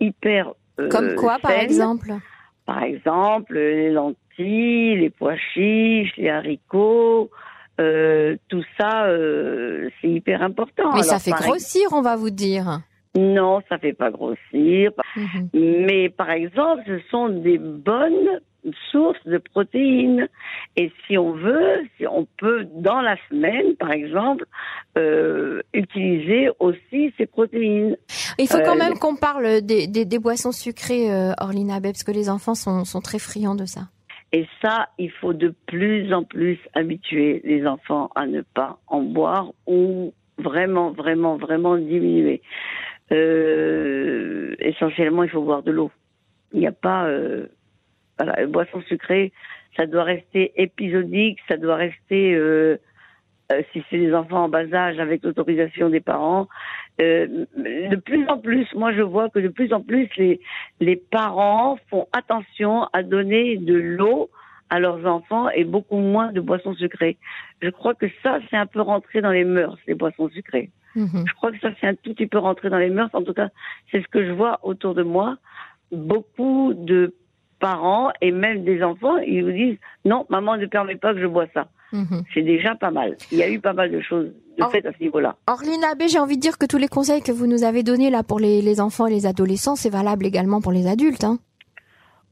hyper 0.00 0.52
euh, 0.80 0.88
Comme 0.88 1.14
quoi, 1.14 1.38
par 1.38 1.52
exemple 1.52 2.12
Par 2.66 2.82
exemple, 2.82 3.54
les 3.54 3.90
lentilles, 3.90 4.96
les 4.96 5.10
pois 5.10 5.36
chiches, 5.36 6.16
les 6.16 6.30
haricots, 6.30 7.30
euh, 7.80 8.36
tout 8.48 8.64
ça, 8.78 9.06
euh, 9.06 9.90
c'est 10.00 10.08
hyper 10.08 10.42
important. 10.42 10.94
Mais 10.94 11.02
ça 11.02 11.18
fait 11.18 11.32
grossir, 11.32 11.88
on 11.92 12.02
va 12.02 12.16
vous 12.16 12.30
dire. 12.30 12.80
non, 13.16 13.62
ça 13.68 13.78
fait 13.78 13.92
pas 13.92 14.10
grossir. 14.10 14.90
Mhm. 15.16 15.48
Mais 15.52 16.08
par 16.08 16.30
exemple, 16.30 16.82
ce 16.86 16.98
sont 17.10 17.28
des 17.28 17.58
bonnes 17.58 18.40
sources 18.90 19.24
de 19.26 19.38
protéines. 19.38 20.28
Et 20.76 20.92
si 21.06 21.18
on 21.18 21.32
veut, 21.32 21.80
si 21.96 22.06
on 22.06 22.26
peut 22.38 22.66
dans 22.74 23.00
la 23.00 23.16
semaine, 23.28 23.74
par 23.76 23.92
exemple, 23.92 24.44
euh, 24.96 25.60
utiliser 25.72 26.48
aussi 26.58 27.12
ces 27.16 27.26
protéines. 27.26 27.96
Il 28.38 28.48
faut 28.48 28.58
quand 28.64 28.74
Euh, 28.74 28.78
même 28.78 28.98
qu'on 28.98 29.16
parle 29.16 29.60
des, 29.62 29.86
des, 29.86 30.04
des 30.04 30.18
boissons 30.18 30.52
sucrées, 30.52 31.12
euh, 31.12 31.32
Orlina 31.40 31.80
parce 31.80 32.04
que 32.04 32.12
les 32.12 32.28
enfants 32.30 32.54
sont, 32.54 32.84
sont 32.84 33.00
très 33.00 33.18
friands 33.18 33.54
de 33.54 33.66
ça. 33.66 33.82
Et 34.32 34.46
ça, 34.62 34.88
il 34.98 35.12
faut 35.12 35.32
de 35.32 35.54
plus 35.66 36.12
en 36.12 36.24
plus 36.24 36.58
habituer 36.74 37.40
les 37.44 37.66
enfants 37.66 38.10
à 38.16 38.26
ne 38.26 38.40
pas 38.42 38.78
en 38.88 39.02
boire 39.02 39.52
ou 39.66 40.12
vraiment, 40.38 40.90
vraiment, 40.90 41.36
vraiment 41.36 41.76
diminuer. 41.76 42.42
Euh, 43.12 44.56
essentiellement, 44.58 45.22
il 45.22 45.30
faut 45.30 45.42
boire 45.42 45.62
de 45.62 45.70
l'eau. 45.70 45.90
Il 46.52 46.60
n'y 46.60 46.66
a 46.66 46.72
pas, 46.72 47.06
euh, 47.06 47.46
voilà, 48.18 48.46
boisson 48.46 48.80
sucrée, 48.82 49.32
ça 49.76 49.86
doit 49.86 50.04
rester 50.04 50.52
épisodique, 50.56 51.38
ça 51.48 51.56
doit 51.56 51.76
rester, 51.76 52.34
euh, 52.34 52.78
euh, 53.52 53.62
si 53.72 53.82
c'est 53.90 53.98
des 53.98 54.14
enfants 54.14 54.44
en 54.44 54.48
bas 54.48 54.72
âge, 54.72 54.98
avec 54.98 55.22
l'autorisation 55.24 55.90
des 55.90 56.00
parents. 56.00 56.48
Euh, 57.00 57.46
de 57.56 57.96
plus 57.96 58.26
en 58.28 58.38
plus, 58.38 58.72
moi 58.74 58.92
je 58.92 59.02
vois 59.02 59.28
que 59.28 59.40
de 59.40 59.48
plus 59.48 59.72
en 59.72 59.80
plus 59.80 60.08
les, 60.16 60.40
les 60.80 60.96
parents 60.96 61.76
font 61.90 62.06
attention 62.12 62.84
à 62.92 63.02
donner 63.02 63.56
de 63.56 63.74
l'eau 63.74 64.30
à 64.70 64.80
leurs 64.80 65.04
enfants 65.06 65.48
et 65.50 65.64
beaucoup 65.64 65.98
moins 65.98 66.32
de 66.32 66.40
boissons 66.40 66.74
sucrées. 66.74 67.16
Je 67.60 67.68
crois 67.70 67.94
que 67.94 68.06
ça, 68.22 68.38
c'est 68.48 68.56
un 68.56 68.66
peu 68.66 68.80
rentré 68.80 69.20
dans 69.20 69.30
les 69.30 69.44
mœurs, 69.44 69.76
les 69.86 69.94
boissons 69.94 70.28
sucrées. 70.28 70.70
Mhm. 70.96 71.24
Je 71.26 71.34
crois 71.34 71.52
que 71.52 71.58
ça, 71.58 71.70
c'est 71.80 71.86
un 71.86 71.94
tout 71.94 72.14
petit 72.14 72.26
peu 72.26 72.38
rentré 72.38 72.70
dans 72.70 72.78
les 72.78 72.90
mœurs. 72.90 73.10
En 73.12 73.22
tout 73.22 73.34
cas, 73.34 73.48
c'est 73.90 74.02
ce 74.02 74.08
que 74.08 74.24
je 74.24 74.32
vois 74.32 74.60
autour 74.62 74.94
de 74.94 75.02
moi. 75.02 75.36
Beaucoup 75.92 76.72
de 76.74 77.14
parents 77.64 78.10
et 78.20 78.30
même 78.30 78.62
des 78.62 78.82
enfants, 78.82 79.16
ils 79.16 79.42
vous 79.42 79.52
disent 79.52 79.78
non, 80.04 80.26
maman 80.28 80.58
ne 80.58 80.66
permet 80.66 80.96
pas 80.96 81.14
que 81.14 81.20
je 81.20 81.26
bois 81.26 81.46
ça. 81.54 81.68
Mhm. 81.92 82.22
C'est 82.34 82.42
déjà 82.42 82.74
pas 82.74 82.90
mal. 82.90 83.16
Il 83.32 83.38
y 83.38 83.42
a 83.42 83.48
eu 83.48 83.58
pas 83.58 83.72
mal 83.72 83.90
de 83.90 84.00
choses 84.02 84.30
de 84.58 84.64
fait 84.66 84.84
à 84.84 84.92
ce 84.92 85.02
niveau-là. 85.02 85.36
Orline 85.46 85.82
Abbé, 85.90 86.08
j'ai 86.08 86.18
envie 86.18 86.36
de 86.36 86.42
dire 86.42 86.58
que 86.58 86.66
tous 86.66 86.76
les 86.76 86.88
conseils 86.88 87.22
que 87.22 87.32
vous 87.32 87.46
nous 87.46 87.64
avez 87.64 87.82
donnés 87.82 88.10
là 88.10 88.22
pour 88.22 88.38
les, 88.38 88.60
les 88.60 88.82
enfants 88.82 89.06
et 89.06 89.10
les 89.10 89.24
adolescents, 89.24 89.76
c'est 89.76 89.88
valable 89.88 90.26
également 90.26 90.60
pour 90.60 90.72
les 90.72 90.86
adultes. 90.86 91.24
Hein. 91.24 91.38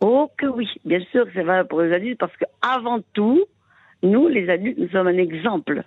Oh 0.01 0.29
que 0.37 0.47
oui, 0.47 0.69
bien 0.85 1.01
sûr 1.13 1.25
que 1.25 1.31
c'est 1.33 1.45
valable 1.45 1.69
pour 1.71 1.81
les 1.81 1.95
adultes 1.95 2.19
parce 2.19 2.37
que 2.37 2.45
avant 2.61 3.01
tout, 3.15 3.43
nous 4.03 4.29
les 4.29 4.51
adultes, 4.51 4.79
nous 4.79 4.89
sommes 4.91 5.07
un 5.07 5.17
exemple. 5.17 5.83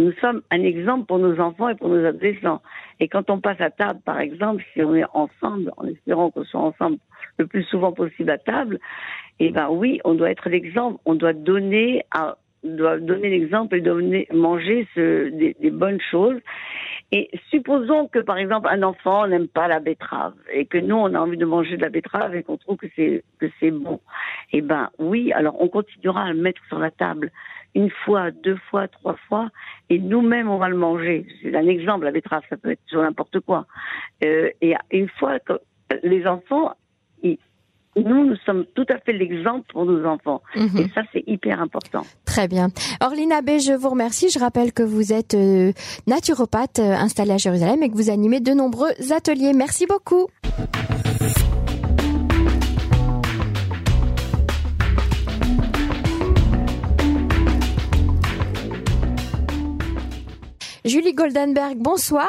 Nous 0.00 0.12
sommes 0.20 0.40
un 0.50 0.62
exemple 0.62 1.04
pour 1.04 1.18
nos 1.18 1.38
enfants 1.40 1.68
et 1.68 1.74
pour 1.74 1.90
nos 1.90 2.02
adolescents. 2.04 2.62
Et 3.00 3.08
quand 3.08 3.28
on 3.28 3.38
passe 3.40 3.60
à 3.60 3.70
table, 3.70 4.00
par 4.02 4.18
exemple, 4.18 4.64
si 4.72 4.82
on 4.82 4.94
est 4.94 5.04
ensemble, 5.12 5.72
en 5.76 5.86
espérant 5.86 6.30
qu'on 6.30 6.44
soit 6.44 6.60
ensemble 6.60 6.96
le 7.38 7.46
plus 7.46 7.64
souvent 7.64 7.92
possible 7.92 8.30
à 8.30 8.38
table, 8.38 8.78
eh 9.40 9.50
ben 9.50 9.68
oui, 9.70 10.00
on 10.04 10.14
doit 10.14 10.30
être 10.30 10.48
l'exemple. 10.48 10.98
On 11.04 11.14
doit 11.16 11.34
donner 11.34 12.02
l'exemple 12.62 13.76
et 13.76 14.28
manger 14.32 14.88
des, 14.96 15.70
bonnes 15.70 16.00
choses. 16.10 16.40
Et 17.12 17.28
supposons 17.50 18.08
que, 18.08 18.20
par 18.20 18.38
exemple, 18.38 18.68
un 18.70 18.82
enfant 18.82 19.26
n'aime 19.26 19.48
pas 19.48 19.68
la 19.68 19.80
betterave 19.80 20.34
et 20.50 20.64
que 20.64 20.78
nous, 20.78 20.96
on 20.96 21.12
a 21.14 21.18
envie 21.18 21.36
de 21.36 21.44
manger 21.44 21.76
de 21.76 21.82
la 21.82 21.90
betterave 21.90 22.34
et 22.36 22.42
qu'on 22.42 22.56
trouve 22.56 22.76
que 22.76 22.86
c'est 22.96 23.22
que 23.38 23.46
c'est 23.58 23.72
bon. 23.72 24.00
Eh 24.52 24.62
ben 24.62 24.88
oui, 24.98 25.32
alors 25.32 25.60
on 25.60 25.68
continuera 25.68 26.22
à 26.22 26.32
le 26.32 26.40
mettre 26.40 26.64
sur 26.68 26.78
la 26.78 26.90
table 26.90 27.32
une 27.74 27.90
fois, 28.04 28.30
deux 28.30 28.58
fois, 28.70 28.88
trois 28.88 29.16
fois, 29.28 29.48
et 29.90 29.98
nous-mêmes 29.98 30.48
on 30.50 30.58
va 30.58 30.68
le 30.68 30.76
manger. 30.76 31.26
C'est 31.42 31.54
un 31.54 31.66
exemple, 31.68 32.04
la 32.04 32.10
betterave, 32.10 32.42
ça 32.50 32.56
peut 32.56 32.70
être 32.72 32.80
sur 32.86 33.00
n'importe 33.02 33.40
quoi. 33.40 33.66
Euh, 34.24 34.50
et 34.60 34.74
une 34.90 35.08
fois 35.18 35.38
que 35.40 35.54
les 36.02 36.26
enfants, 36.26 36.72
ils- 37.22 37.38
nous, 37.96 38.24
nous 38.24 38.36
sommes 38.46 38.64
tout 38.74 38.86
à 38.88 38.98
fait 38.98 39.12
l'exemple 39.12 39.66
pour 39.72 39.84
nos 39.84 40.04
enfants. 40.04 40.42
Mhm. 40.54 40.78
Et 40.78 40.88
ça, 40.94 41.02
c'est 41.12 41.24
hyper 41.26 41.60
important. 41.60 42.02
Très 42.24 42.46
bien. 42.48 42.68
Orline 43.00 43.32
Abbé, 43.32 43.58
je 43.58 43.72
vous 43.72 43.90
remercie. 43.90 44.30
Je 44.30 44.38
rappelle 44.38 44.72
que 44.72 44.84
vous 44.84 45.12
êtes 45.12 45.34
euh, 45.34 45.72
naturopathe 46.06 46.78
euh, 46.78 46.92
installée 46.94 47.32
à 47.32 47.36
Jérusalem 47.38 47.82
et 47.82 47.88
que 47.90 47.94
vous 47.96 48.10
animez 48.10 48.40
de 48.40 48.52
nombreux 48.52 48.90
ateliers. 49.12 49.52
Merci 49.54 49.86
beaucoup. 49.86 50.28
Julie 60.90 61.14
Goldenberg, 61.14 61.78
bonsoir. 61.78 62.26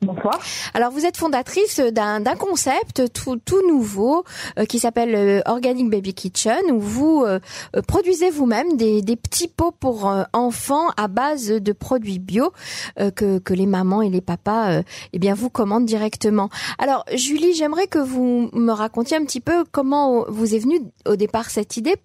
Bonsoir. 0.00 0.38
Alors 0.74 0.92
vous 0.92 1.04
êtes 1.06 1.16
fondatrice 1.16 1.80
d'un 1.80 2.22
concept 2.36 3.12
tout, 3.12 3.34
tout 3.44 3.66
nouveau 3.66 4.24
euh, 4.56 4.64
qui 4.64 4.78
s'appelle 4.78 5.12
euh, 5.16 5.40
Organic 5.46 5.90
Baby 5.90 6.14
Kitchen 6.14 6.70
où 6.70 6.78
vous 6.78 7.24
euh, 7.26 7.40
euh, 7.74 7.82
produisez 7.82 8.30
vous-même 8.30 8.76
des, 8.76 9.02
des 9.02 9.16
petits 9.16 9.48
pots 9.48 9.72
pour 9.72 10.08
euh, 10.08 10.22
enfants 10.32 10.86
à 10.96 11.08
base 11.08 11.48
de 11.48 11.72
produits 11.72 12.20
bio 12.20 12.52
euh, 13.00 13.10
que, 13.10 13.40
que 13.40 13.52
les 13.52 13.66
mamans 13.66 14.00
et 14.00 14.08
les 14.08 14.20
papas 14.20 14.82
eh 15.12 15.18
bien 15.18 15.34
vous 15.34 15.50
commandent 15.50 15.86
directement. 15.86 16.48
Alors 16.78 17.04
Julie, 17.12 17.54
j'aimerais 17.54 17.88
que 17.88 17.98
vous 17.98 18.50
me 18.52 18.70
racontiez 18.70 19.16
un 19.16 19.24
petit 19.24 19.40
peu 19.40 19.64
comment 19.72 20.26
vous 20.28 20.54
est 20.54 20.60
venue 20.60 20.80
au 21.08 21.16
départ 21.16 21.50
cette 21.50 21.76
idée. 21.76 21.96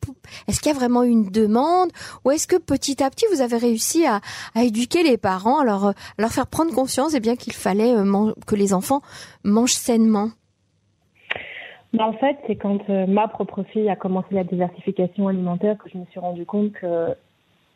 Est-ce 0.47 0.61
qu'il 0.61 0.71
y 0.71 0.75
a 0.75 0.77
vraiment 0.77 1.03
une 1.03 1.29
demande 1.29 1.91
ou 2.25 2.31
est-ce 2.31 2.47
que 2.47 2.55
petit 2.55 3.03
à 3.03 3.11
petit 3.11 3.27
vous 3.31 3.41
avez 3.41 3.57
réussi 3.57 4.07
à, 4.07 4.19
à 4.55 4.63
éduquer 4.63 5.03
les 5.03 5.17
parents, 5.17 5.59
à 5.59 5.63
leur, 5.63 5.93
faire 6.31 6.47
prendre 6.47 6.73
conscience 6.73 7.13
eh 7.13 7.19
bien 7.19 7.35
qu'il 7.35 7.53
fallait 7.53 7.82
euh, 7.91 8.31
que 8.47 8.55
les 8.55 8.73
enfants 8.73 9.01
mangent 9.43 9.73
sainement. 9.73 10.29
En 11.99 12.13
fait, 12.13 12.37
c'est 12.47 12.55
quand 12.55 12.89
euh, 12.89 13.05
ma 13.05 13.27
propre 13.27 13.63
fille 13.63 13.89
a 13.89 13.95
commencé 13.95 14.27
la 14.31 14.43
diversification 14.43 15.27
alimentaire 15.27 15.77
que 15.77 15.89
je 15.89 15.97
me 15.97 16.05
suis 16.05 16.19
rendu 16.19 16.45
compte 16.45 16.71
que 16.71 17.15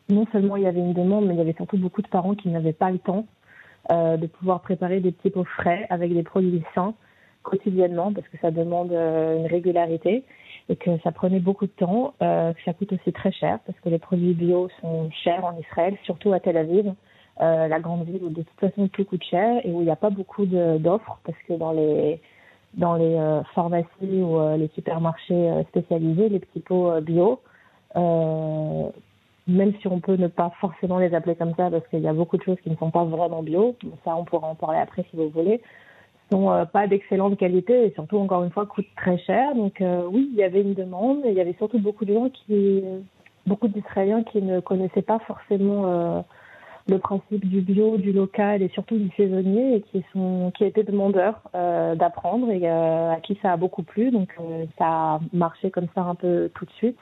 non 0.08 0.26
seulement 0.32 0.56
il 0.56 0.64
y 0.64 0.66
avait 0.66 0.80
une 0.80 0.92
demande, 0.92 1.26
mais 1.26 1.34
il 1.34 1.38
y 1.38 1.40
avait 1.40 1.54
surtout 1.54 1.78
beaucoup 1.78 2.02
de 2.02 2.08
parents 2.08 2.34
qui 2.34 2.48
n'avaient 2.48 2.72
pas 2.72 2.90
le 2.90 2.98
temps 2.98 3.26
euh, 3.90 4.16
de 4.16 4.26
pouvoir 4.26 4.60
préparer 4.60 5.00
des 5.00 5.12
petits 5.12 5.30
pots 5.30 5.44
frais 5.44 5.86
avec 5.88 6.12
des 6.12 6.24
produits 6.24 6.62
sains 6.74 6.94
quotidiennement 7.44 8.12
parce 8.12 8.26
que 8.28 8.36
ça 8.38 8.50
demande 8.50 8.90
une 8.90 9.46
régularité 9.46 10.24
et 10.68 10.76
que 10.76 10.98
ça 10.98 11.12
prenait 11.12 11.38
beaucoup 11.38 11.64
de 11.64 11.70
temps, 11.70 12.12
que 12.20 12.62
ça 12.66 12.74
coûte 12.74 12.92
aussi 12.92 13.10
très 13.10 13.32
cher 13.32 13.58
parce 13.64 13.78
que 13.80 13.88
les 13.88 13.98
produits 13.98 14.34
bio 14.34 14.68
sont 14.82 15.08
chers 15.24 15.46
en 15.46 15.56
Israël, 15.56 15.96
surtout 16.04 16.32
à 16.34 16.40
Tel 16.40 16.58
Aviv, 16.58 16.92
euh, 17.40 17.68
la 17.68 17.78
grande 17.78 18.04
ville 18.04 18.24
où 18.24 18.30
de 18.30 18.42
toute 18.42 18.58
façon 18.58 18.88
tout 18.88 19.04
coûte 19.04 19.22
cher 19.22 19.64
et 19.64 19.70
où 19.70 19.80
il 19.80 19.84
n'y 19.84 19.90
a 19.90 19.96
pas 19.96 20.10
beaucoup 20.10 20.44
d'offres 20.44 21.20
parce 21.24 21.38
que 21.46 21.52
dans 21.52 21.70
les 21.70 22.20
dans 22.74 22.96
les 22.96 23.14
euh, 23.14 23.42
pharmacies 23.54 23.86
ou 24.02 24.38
euh, 24.40 24.56
les 24.56 24.68
supermarchés 24.74 25.64
spécialisés, 25.68 26.28
les 26.28 26.40
petits 26.40 26.60
pots 26.60 27.00
bio, 27.00 27.40
même 27.94 29.72
si 29.80 29.86
on 29.86 30.00
peut 30.00 30.16
ne 30.16 30.26
pas 30.26 30.50
forcément 30.60 30.98
les 30.98 31.14
appeler 31.14 31.36
comme 31.36 31.54
ça 31.54 31.70
parce 31.70 31.86
qu'il 31.88 32.00
y 32.00 32.08
a 32.08 32.12
beaucoup 32.12 32.36
de 32.38 32.42
choses 32.42 32.60
qui 32.62 32.70
ne 32.70 32.76
sont 32.76 32.90
pas 32.90 33.04
vraiment 33.04 33.42
bio, 33.44 33.76
ça 34.04 34.16
on 34.16 34.24
pourra 34.24 34.48
en 34.48 34.56
parler 34.56 34.78
après 34.78 35.04
si 35.08 35.16
vous 35.16 35.28
voulez, 35.28 35.62
sont 36.32 36.66
pas 36.72 36.88
d'excellente 36.88 37.38
qualité 37.38 37.86
et 37.86 37.92
surtout 37.92 38.18
encore 38.18 38.42
une 38.42 38.50
fois 38.50 38.66
coûtent 38.66 38.94
très 38.96 39.16
cher. 39.18 39.54
Donc 39.54 39.80
oui, 40.10 40.28
il 40.32 40.36
y 40.36 40.42
avait 40.42 40.62
une 40.62 40.74
demande 40.74 41.24
et 41.24 41.30
il 41.30 41.34
y 41.34 41.40
avait 41.40 41.54
surtout 41.54 41.78
beaucoup 41.78 42.04
de 42.04 42.12
gens 42.12 42.28
qui, 42.30 42.82
beaucoup 43.46 43.68
d'Israéliens 43.68 44.24
qui 44.24 44.42
ne 44.42 44.58
connaissaient 44.58 45.02
pas 45.02 45.20
forcément 45.20 46.24
le 46.88 46.98
principe 46.98 47.44
du 47.44 47.60
bio, 47.60 47.96
du 47.96 48.12
local 48.12 48.62
et 48.62 48.68
surtout 48.68 48.96
du 48.96 49.10
saisonnier 49.16 49.76
et 49.76 49.82
qui 49.82 50.04
sont 50.12 50.52
qui 50.56 50.64
étaient 50.64 50.84
demandeurs 50.84 51.42
euh, 51.54 51.94
d'apprendre 51.94 52.50
et 52.50 52.68
euh, 52.68 53.12
à 53.12 53.20
qui 53.20 53.38
ça 53.42 53.52
a 53.52 53.56
beaucoup 53.56 53.82
plu. 53.82 54.10
Donc 54.10 54.28
euh, 54.40 54.64
ça 54.78 54.86
a 54.86 55.20
marché 55.32 55.70
comme 55.70 55.88
ça 55.94 56.02
un 56.02 56.14
peu 56.14 56.50
tout 56.54 56.64
de 56.64 56.72
suite 56.72 56.98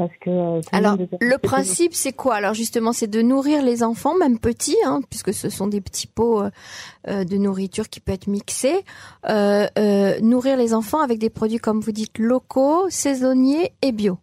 parce 0.00 0.16
que 0.20 0.30
euh, 0.30 0.60
Alors, 0.72 0.96
le 1.20 1.36
principe, 1.38 1.92
c'est 1.92 2.12
quoi? 2.12 2.36
Alors, 2.36 2.54
justement, 2.54 2.92
c'est 2.92 3.06
de 3.06 3.20
nourrir 3.20 3.62
les 3.62 3.82
enfants, 3.82 4.14
même 4.16 4.38
petits, 4.38 4.76
hein, 4.86 5.00
puisque 5.10 5.34
ce 5.34 5.50
sont 5.50 5.66
des 5.66 5.82
petits 5.82 6.06
pots 6.06 6.42
euh, 6.42 6.50
euh, 7.08 7.24
de 7.24 7.36
nourriture 7.36 7.88
qui 7.88 8.00
peut 8.00 8.12
être 8.12 8.26
mixés. 8.26 8.84
Euh, 9.28 9.66
euh, 9.78 10.18
nourrir 10.20 10.56
les 10.56 10.72
enfants 10.72 11.00
avec 11.00 11.18
des 11.18 11.28
produits, 11.28 11.58
comme 11.58 11.80
vous 11.80 11.92
dites, 11.92 12.18
locaux, 12.18 12.88
saisonniers 12.88 13.72
et 13.82 13.92
bio. 13.92 14.18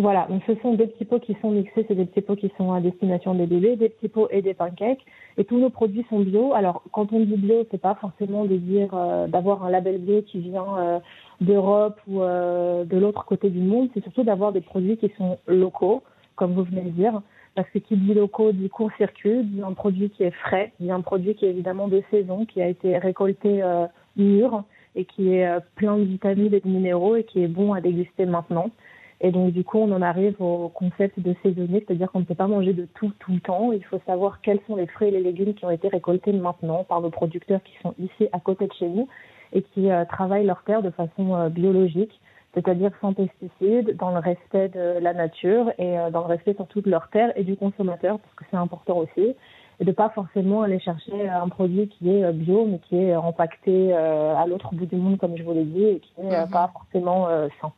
Voilà, 0.00 0.28
donc 0.28 0.42
ce 0.46 0.54
sont 0.62 0.74
des 0.74 0.86
petits 0.86 1.04
pots 1.04 1.18
qui 1.18 1.36
sont 1.42 1.50
mixés, 1.50 1.84
c'est 1.88 1.96
des 1.96 2.04
petits 2.04 2.20
pots 2.20 2.36
qui 2.36 2.52
sont 2.56 2.72
à 2.72 2.80
destination 2.80 3.34
des 3.34 3.46
bébés, 3.46 3.74
des 3.74 3.88
petits 3.88 4.06
pots 4.06 4.28
et 4.30 4.42
des 4.42 4.54
pancakes. 4.54 5.04
Et 5.36 5.44
tous 5.44 5.58
nos 5.58 5.70
produits 5.70 6.06
sont 6.08 6.20
bio. 6.20 6.52
Alors, 6.54 6.84
quand 6.92 7.12
on 7.12 7.18
dit 7.18 7.36
bio, 7.36 7.66
c'est 7.72 7.80
pas 7.80 7.96
forcément 7.96 8.44
de 8.44 8.56
dire 8.58 8.90
euh, 8.92 9.26
d'avoir 9.26 9.64
un 9.64 9.70
label 9.70 9.98
bio 9.98 10.22
qui 10.22 10.38
vient 10.38 10.78
euh, 10.78 11.00
d'Europe 11.40 11.98
ou 12.06 12.22
euh, 12.22 12.84
de 12.84 12.96
l'autre 12.96 13.24
côté 13.24 13.50
du 13.50 13.58
monde. 13.58 13.88
C'est 13.92 14.02
surtout 14.04 14.22
d'avoir 14.22 14.52
des 14.52 14.60
produits 14.60 14.98
qui 14.98 15.10
sont 15.18 15.36
locaux, 15.48 16.04
comme 16.36 16.52
vous 16.52 16.62
venez 16.62 16.82
de 16.82 16.90
dire. 16.90 17.20
Parce 17.56 17.68
que 17.70 17.80
qui 17.80 17.96
dit 17.96 18.14
locaux 18.14 18.52
dit 18.52 18.68
court-circuit, 18.68 19.42
dit 19.42 19.62
un 19.62 19.72
produit 19.72 20.10
qui 20.10 20.22
est 20.22 20.30
frais, 20.30 20.72
dit 20.78 20.92
un 20.92 21.00
produit 21.00 21.34
qui 21.34 21.44
est 21.44 21.50
évidemment 21.50 21.88
de 21.88 22.04
saison, 22.12 22.44
qui 22.44 22.62
a 22.62 22.68
été 22.68 22.96
récolté 22.98 23.64
mûr 24.16 24.62
et 24.94 25.04
qui 25.06 25.32
est 25.32 25.48
plein 25.74 25.96
de 25.96 26.04
vitamines 26.04 26.54
et 26.54 26.60
de 26.60 26.68
minéraux 26.68 27.16
et 27.16 27.24
qui 27.24 27.42
est 27.42 27.48
bon 27.48 27.72
à 27.72 27.80
déguster 27.80 28.26
maintenant. 28.26 28.70
Et 29.20 29.32
donc, 29.32 29.52
du 29.52 29.64
coup, 29.64 29.78
on 29.78 29.90
en 29.92 30.00
arrive 30.02 30.40
au 30.40 30.68
concept 30.68 31.18
de 31.18 31.34
saisonnier, 31.42 31.84
c'est-à-dire 31.84 32.10
qu'on 32.12 32.20
ne 32.20 32.24
peut 32.24 32.36
pas 32.36 32.46
manger 32.46 32.72
de 32.72 32.86
tout 32.94 33.10
tout 33.18 33.32
le 33.32 33.40
temps. 33.40 33.72
Il 33.72 33.84
faut 33.84 33.98
savoir 34.06 34.40
quels 34.42 34.60
sont 34.68 34.76
les 34.76 34.86
fruits 34.86 35.08
et 35.08 35.10
les 35.10 35.22
légumes 35.22 35.54
qui 35.54 35.64
ont 35.64 35.70
été 35.70 35.88
récoltés 35.88 36.32
maintenant 36.32 36.84
par 36.84 37.00
nos 37.00 37.10
producteurs 37.10 37.60
qui 37.64 37.72
sont 37.82 37.94
ici 37.98 38.28
à 38.32 38.38
côté 38.38 38.66
de 38.68 38.72
chez 38.74 38.88
nous 38.88 39.08
et 39.52 39.62
qui 39.62 39.90
euh, 39.90 40.04
travaillent 40.04 40.46
leur 40.46 40.62
terre 40.62 40.82
de 40.82 40.90
façon 40.90 41.34
euh, 41.34 41.48
biologique, 41.48 42.20
c'est-à-dire 42.54 42.92
sans 43.00 43.12
pesticides, 43.12 43.96
dans 43.96 44.10
le 44.12 44.18
respect 44.20 44.68
de 44.68 44.98
la 45.00 45.12
nature 45.14 45.70
et 45.78 45.98
euh, 45.98 46.10
dans 46.10 46.20
le 46.20 46.26
respect 46.26 46.54
surtout 46.54 46.80
de 46.80 46.90
leur 46.90 47.08
terre 47.08 47.32
et 47.34 47.42
du 47.42 47.56
consommateur, 47.56 48.20
parce 48.20 48.34
que 48.34 48.44
c'est 48.50 48.56
important 48.56 48.98
aussi. 48.98 49.34
Et 49.80 49.84
de 49.84 49.92
pas 49.92 50.10
forcément 50.10 50.62
aller 50.62 50.80
chercher 50.80 51.28
un 51.28 51.48
produit 51.48 51.88
qui 51.88 52.10
est 52.10 52.32
bio, 52.32 52.66
mais 52.66 52.78
qui 52.80 52.96
est 52.96 53.14
empaqueté 53.14 53.92
à 53.92 54.44
l'autre 54.46 54.74
bout 54.74 54.86
du 54.86 54.96
monde, 54.96 55.18
comme 55.18 55.36
je 55.36 55.44
vous 55.44 55.52
l'ai 55.54 55.64
dit, 55.64 55.84
et 55.84 56.00
qui 56.00 56.20
n'est 56.20 56.44
Mhm. 56.46 56.50
pas 56.50 56.68
forcément 56.72 57.28
sain. 57.60 57.70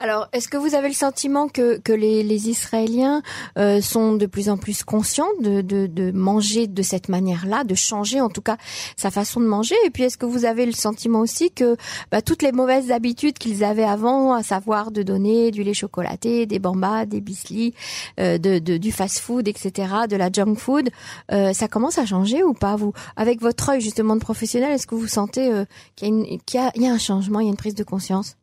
Alors, 0.00 0.28
est-ce 0.32 0.48
que 0.48 0.56
vous 0.56 0.74
avez 0.74 0.88
le 0.88 0.94
sentiment 0.94 1.48
que, 1.48 1.78
que 1.78 1.92
les, 1.92 2.22
les 2.22 2.48
Israéliens 2.48 3.22
euh, 3.58 3.80
sont 3.80 4.14
de 4.14 4.26
plus 4.26 4.48
en 4.48 4.56
plus 4.56 4.82
conscients 4.84 5.28
de, 5.40 5.60
de, 5.60 5.86
de 5.86 6.10
manger 6.12 6.66
de 6.66 6.82
cette 6.82 7.08
manière-là, 7.08 7.64
de 7.64 7.74
changer 7.74 8.20
en 8.20 8.28
tout 8.28 8.42
cas 8.42 8.56
sa 8.96 9.10
façon 9.10 9.40
de 9.40 9.46
manger? 9.46 9.74
Et 9.84 9.90
puis, 9.90 10.04
est-ce 10.04 10.18
que 10.18 10.26
vous 10.26 10.44
avez 10.44 10.66
le 10.66 10.72
sentiment 10.72 11.20
aussi 11.20 11.50
que 11.50 11.76
bah, 12.10 12.22
toutes 12.22 12.42
les 12.42 12.52
mauvaises 12.52 12.90
habitudes 12.90 13.38
qu'ils 13.38 13.64
avaient 13.64 13.84
avant, 13.84 14.32
à 14.32 14.42
savoir 14.42 14.90
de 14.90 15.02
donner 15.02 15.50
du 15.50 15.62
lait 15.62 15.74
chocolaté, 15.74 16.46
des 16.46 16.58
bambas, 16.58 17.06
des 17.06 17.20
bislis, 17.20 17.74
euh, 18.20 18.38
de, 18.38 18.58
de, 18.58 18.76
du 18.76 18.92
fast-food, 18.92 19.48
etc., 19.48 19.92
de 20.08 20.16
la 20.16 20.30
junk 20.30 20.54
food, 20.56 20.90
euh, 21.32 21.52
ça 21.52 21.68
commence 21.68 21.98
à 21.98 22.06
changer 22.06 22.42
ou 22.42 22.54
pas 22.54 22.76
Vous, 22.76 22.92
avec 23.16 23.40
votre 23.40 23.68
œil 23.70 23.80
justement 23.80 24.14
de 24.14 24.20
professionnel, 24.20 24.72
est-ce 24.72 24.86
que 24.86 24.94
vous 24.94 25.08
sentez 25.08 25.52
euh, 25.52 25.64
qu'il 25.96 26.14
y, 26.14 26.34
y, 26.34 26.82
y 26.82 26.86
a 26.86 26.92
un 26.92 26.98
changement, 26.98 27.40
il 27.40 27.44
y 27.44 27.48
a 27.48 27.50
une 27.50 27.56
prise 27.56 27.74
de 27.74 27.84
conscience? 27.84 28.36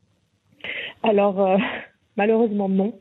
Alors, 1.06 1.40
euh, 1.40 1.58
malheureusement, 2.18 2.70
non. 2.70 2.94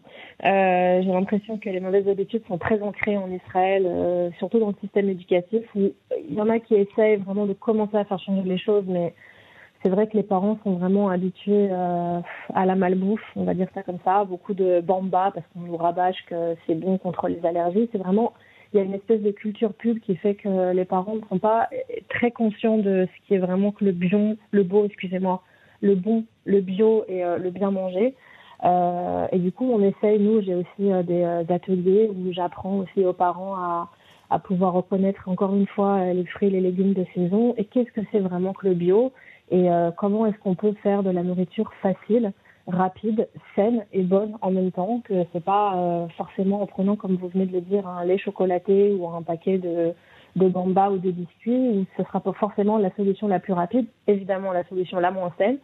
Euh, 0.45 1.03
j'ai 1.03 1.11
l'impression 1.11 1.59
que 1.59 1.71
les 1.71 1.81
mauvaises 1.81 2.09
habitudes 2.09 2.43
sont 2.47 2.59
très 2.59 2.81
ancrées 2.83 3.17
en 3.17 3.31
Israël, 3.31 3.85
euh, 3.87 4.31
surtout 4.39 4.59
dans 4.59 4.69
le 4.69 4.77
système 4.81 5.09
éducatif, 5.09 5.63
où 5.75 5.93
il 6.29 6.35
y 6.35 6.41
en 6.41 6.49
a 6.49 6.59
qui 6.59 6.75
essayent 6.75 7.17
vraiment 7.17 7.47
de 7.47 7.53
commencer 7.53 7.97
à 7.97 8.05
faire 8.05 8.19
changer 8.19 8.47
les 8.49 8.59
choses, 8.59 8.85
mais 8.87 9.15
c'est 9.83 9.91
vrai 9.91 10.07
que 10.07 10.17
les 10.17 10.23
parents 10.23 10.59
sont 10.65 10.75
vraiment 10.75 11.11
habitués 11.11 11.71
à 11.71 12.65
la 12.65 12.75
malbouffe, 12.75 13.21
on 13.37 13.45
va 13.45 13.53
dire 13.53 13.69
ça 13.75 13.83
comme 13.83 13.99
ça, 14.03 14.25
beaucoup 14.25 14.55
de 14.55 14.81
bamba 14.81 15.31
parce 15.35 15.47
qu'on 15.49 15.61
nous 15.61 15.77
rabâche 15.77 16.25
que 16.27 16.57
c'est 16.67 16.75
bon 16.75 16.97
contre 16.97 17.29
les 17.29 17.45
allergies. 17.45 17.91
C'est 17.93 17.99
vraiment, 17.99 18.33
il 18.73 18.79
y 18.79 18.81
a 18.81 18.83
une 18.83 18.95
espèce 18.95 19.21
de 19.21 19.31
culture 19.31 19.75
pub 19.75 19.99
qui 19.99 20.17
fait 20.17 20.37
que 20.37 20.73
les 20.73 20.87
parents 20.87 21.17
ne 21.17 21.27
sont 21.29 21.39
pas 21.39 21.69
très 22.09 22.31
conscients 22.31 22.79
de 22.79 23.07
ce 23.15 23.27
qui 23.27 23.35
est 23.35 23.39
vraiment 23.39 23.73
que 23.73 23.85
le 23.85 23.95
le 24.53 24.63
beau, 24.63 24.87
excusez-moi, 24.87 25.43
le 25.85 25.95
bon, 25.95 26.25
le 26.45 26.61
bio 26.61 27.05
et 27.09 27.25
euh, 27.25 27.37
le 27.37 27.51
bien 27.51 27.71
manger. 27.71 28.15
Euh, 28.65 29.27
et 29.31 29.39
du 29.39 29.53
coup, 29.53 29.71
on 29.71 29.83
essaye, 29.83 30.19
nous, 30.19 30.41
j'ai 30.41 30.55
aussi 30.55 30.91
euh, 30.91 31.03
des 31.03 31.53
ateliers 31.53 32.11
où 32.11 32.33
j'apprends 32.33 32.79
aussi 32.79 33.05
aux 33.05 33.13
parents 33.13 33.55
à, 33.57 33.91
pouvoir 34.43 34.73
reconnaître 34.73 35.29
encore 35.29 35.55
une 35.55 35.69
fois 35.69 36.07
les 36.13 36.25
fruits 36.25 36.49
et 36.49 36.51
les 36.51 36.61
légumes 36.61 36.93
de 36.93 37.07
saison 37.15 37.55
et 37.57 37.67
qu'est-ce 37.67 37.93
que 37.93 38.01
c'est 38.11 38.19
vraiment 38.19 38.53
que 38.53 38.67
le 38.67 38.75
bio 38.75 39.13
et 39.53 39.69
comment 39.97 40.27
est-ce 40.27 40.37
qu'on 40.39 40.57
peut 40.57 40.75
faire 40.83 41.05
de 41.05 41.11
la 41.11 41.23
nourriture 41.23 41.71
facile, 41.81 42.33
rapide, 42.67 43.29
saine 43.55 43.87
et 43.93 44.03
bonne 44.03 44.37
en 44.41 44.51
même 44.51 44.73
temps, 44.73 45.03
que 45.05 45.25
c'est 45.33 45.45
pas 45.45 46.09
forcément 46.17 46.63
en 46.63 46.67
prenant, 46.67 46.97
comme 46.97 47.15
vous 47.15 47.29
venez 47.29 47.47
de 47.47 47.53
le 47.53 47.61
dire, 47.61 47.87
un 47.87 48.05
lait 48.05 48.19
chocolaté 48.19 48.93
ou 48.99 49.09
un 49.09 49.23
paquet 49.23 49.59
de, 49.59 49.95
de 50.37 50.49
gamba 50.49 50.91
ou 50.91 50.99
de 50.99 51.11
biscuits, 51.11 51.87
ce 51.97 52.03
sera 52.03 52.21
pas 52.21 52.33
forcément 52.33 52.79
la 52.79 52.91
solution 52.97 53.29
la 53.29 53.39
plus 53.39 53.53
rapide, 53.53 53.87
évidemment 54.07 54.53
la 54.53 54.65
solution 54.65 54.99
la 54.99 55.11
moins 55.11 55.33
saine. 55.39 55.59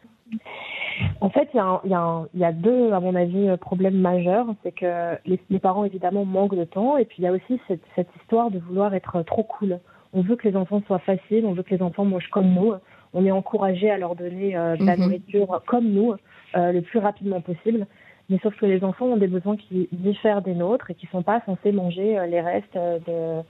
En 1.20 1.30
fait, 1.30 1.48
il 1.54 1.56
y, 1.56 1.60
a, 1.60 1.80
y, 1.84 1.94
a 1.94 2.22
y 2.34 2.44
a 2.44 2.52
deux, 2.52 2.92
à 2.92 3.00
mon 3.00 3.14
avis, 3.14 3.48
euh, 3.48 3.56
problèmes 3.56 3.98
majeurs. 3.98 4.46
C'est 4.62 4.72
que 4.72 5.16
les, 5.26 5.40
les, 5.48 5.58
parents, 5.58 5.84
évidemment, 5.84 6.24
manquent 6.24 6.56
de 6.56 6.64
temps. 6.64 6.96
Et 6.98 7.04
puis, 7.04 7.16
il 7.18 7.24
y 7.24 7.26
a 7.26 7.32
aussi 7.32 7.60
cette, 7.68 7.82
cette, 7.96 8.08
histoire 8.20 8.50
de 8.50 8.58
vouloir 8.58 8.94
être 8.94 9.22
trop 9.22 9.42
cool. 9.42 9.80
On 10.12 10.22
veut 10.22 10.36
que 10.36 10.46
les 10.48 10.56
enfants 10.56 10.82
soient 10.86 10.98
faciles, 10.98 11.46
on 11.46 11.52
veut 11.52 11.62
que 11.62 11.74
les 11.74 11.82
enfants 11.82 12.04
mangent 12.04 12.30
comme 12.30 12.52
nous. 12.52 12.74
On 13.12 13.24
est 13.24 13.30
encouragé 13.30 13.90
à 13.90 13.98
leur 13.98 14.14
donner 14.14 14.56
euh, 14.56 14.76
de 14.76 14.84
la 14.84 14.96
mm 14.96 14.98
-hmm. 14.98 15.02
nourriture 15.04 15.62
comme 15.66 15.88
nous, 15.90 16.14
euh, 16.56 16.72
le 16.72 16.82
plus 16.82 17.00
rapidement 17.00 17.40
possible. 17.40 17.86
Mais 18.28 18.38
sauf 18.42 18.54
que 18.56 18.66
les 18.66 18.84
enfants 18.84 19.06
ont 19.06 19.16
des 19.16 19.32
besoins 19.36 19.56
qui 19.56 19.88
diffèrent 19.92 20.42
des 20.42 20.54
nôtres 20.54 20.90
et 20.90 20.94
qui 20.94 21.06
ne 21.06 21.10
sont 21.10 21.24
pas 21.32 21.40
censés 21.46 21.72
manger 21.72 22.08
euh, 22.16 22.26
les 22.26 22.40
restes 22.40 22.78
de, 23.08 23.42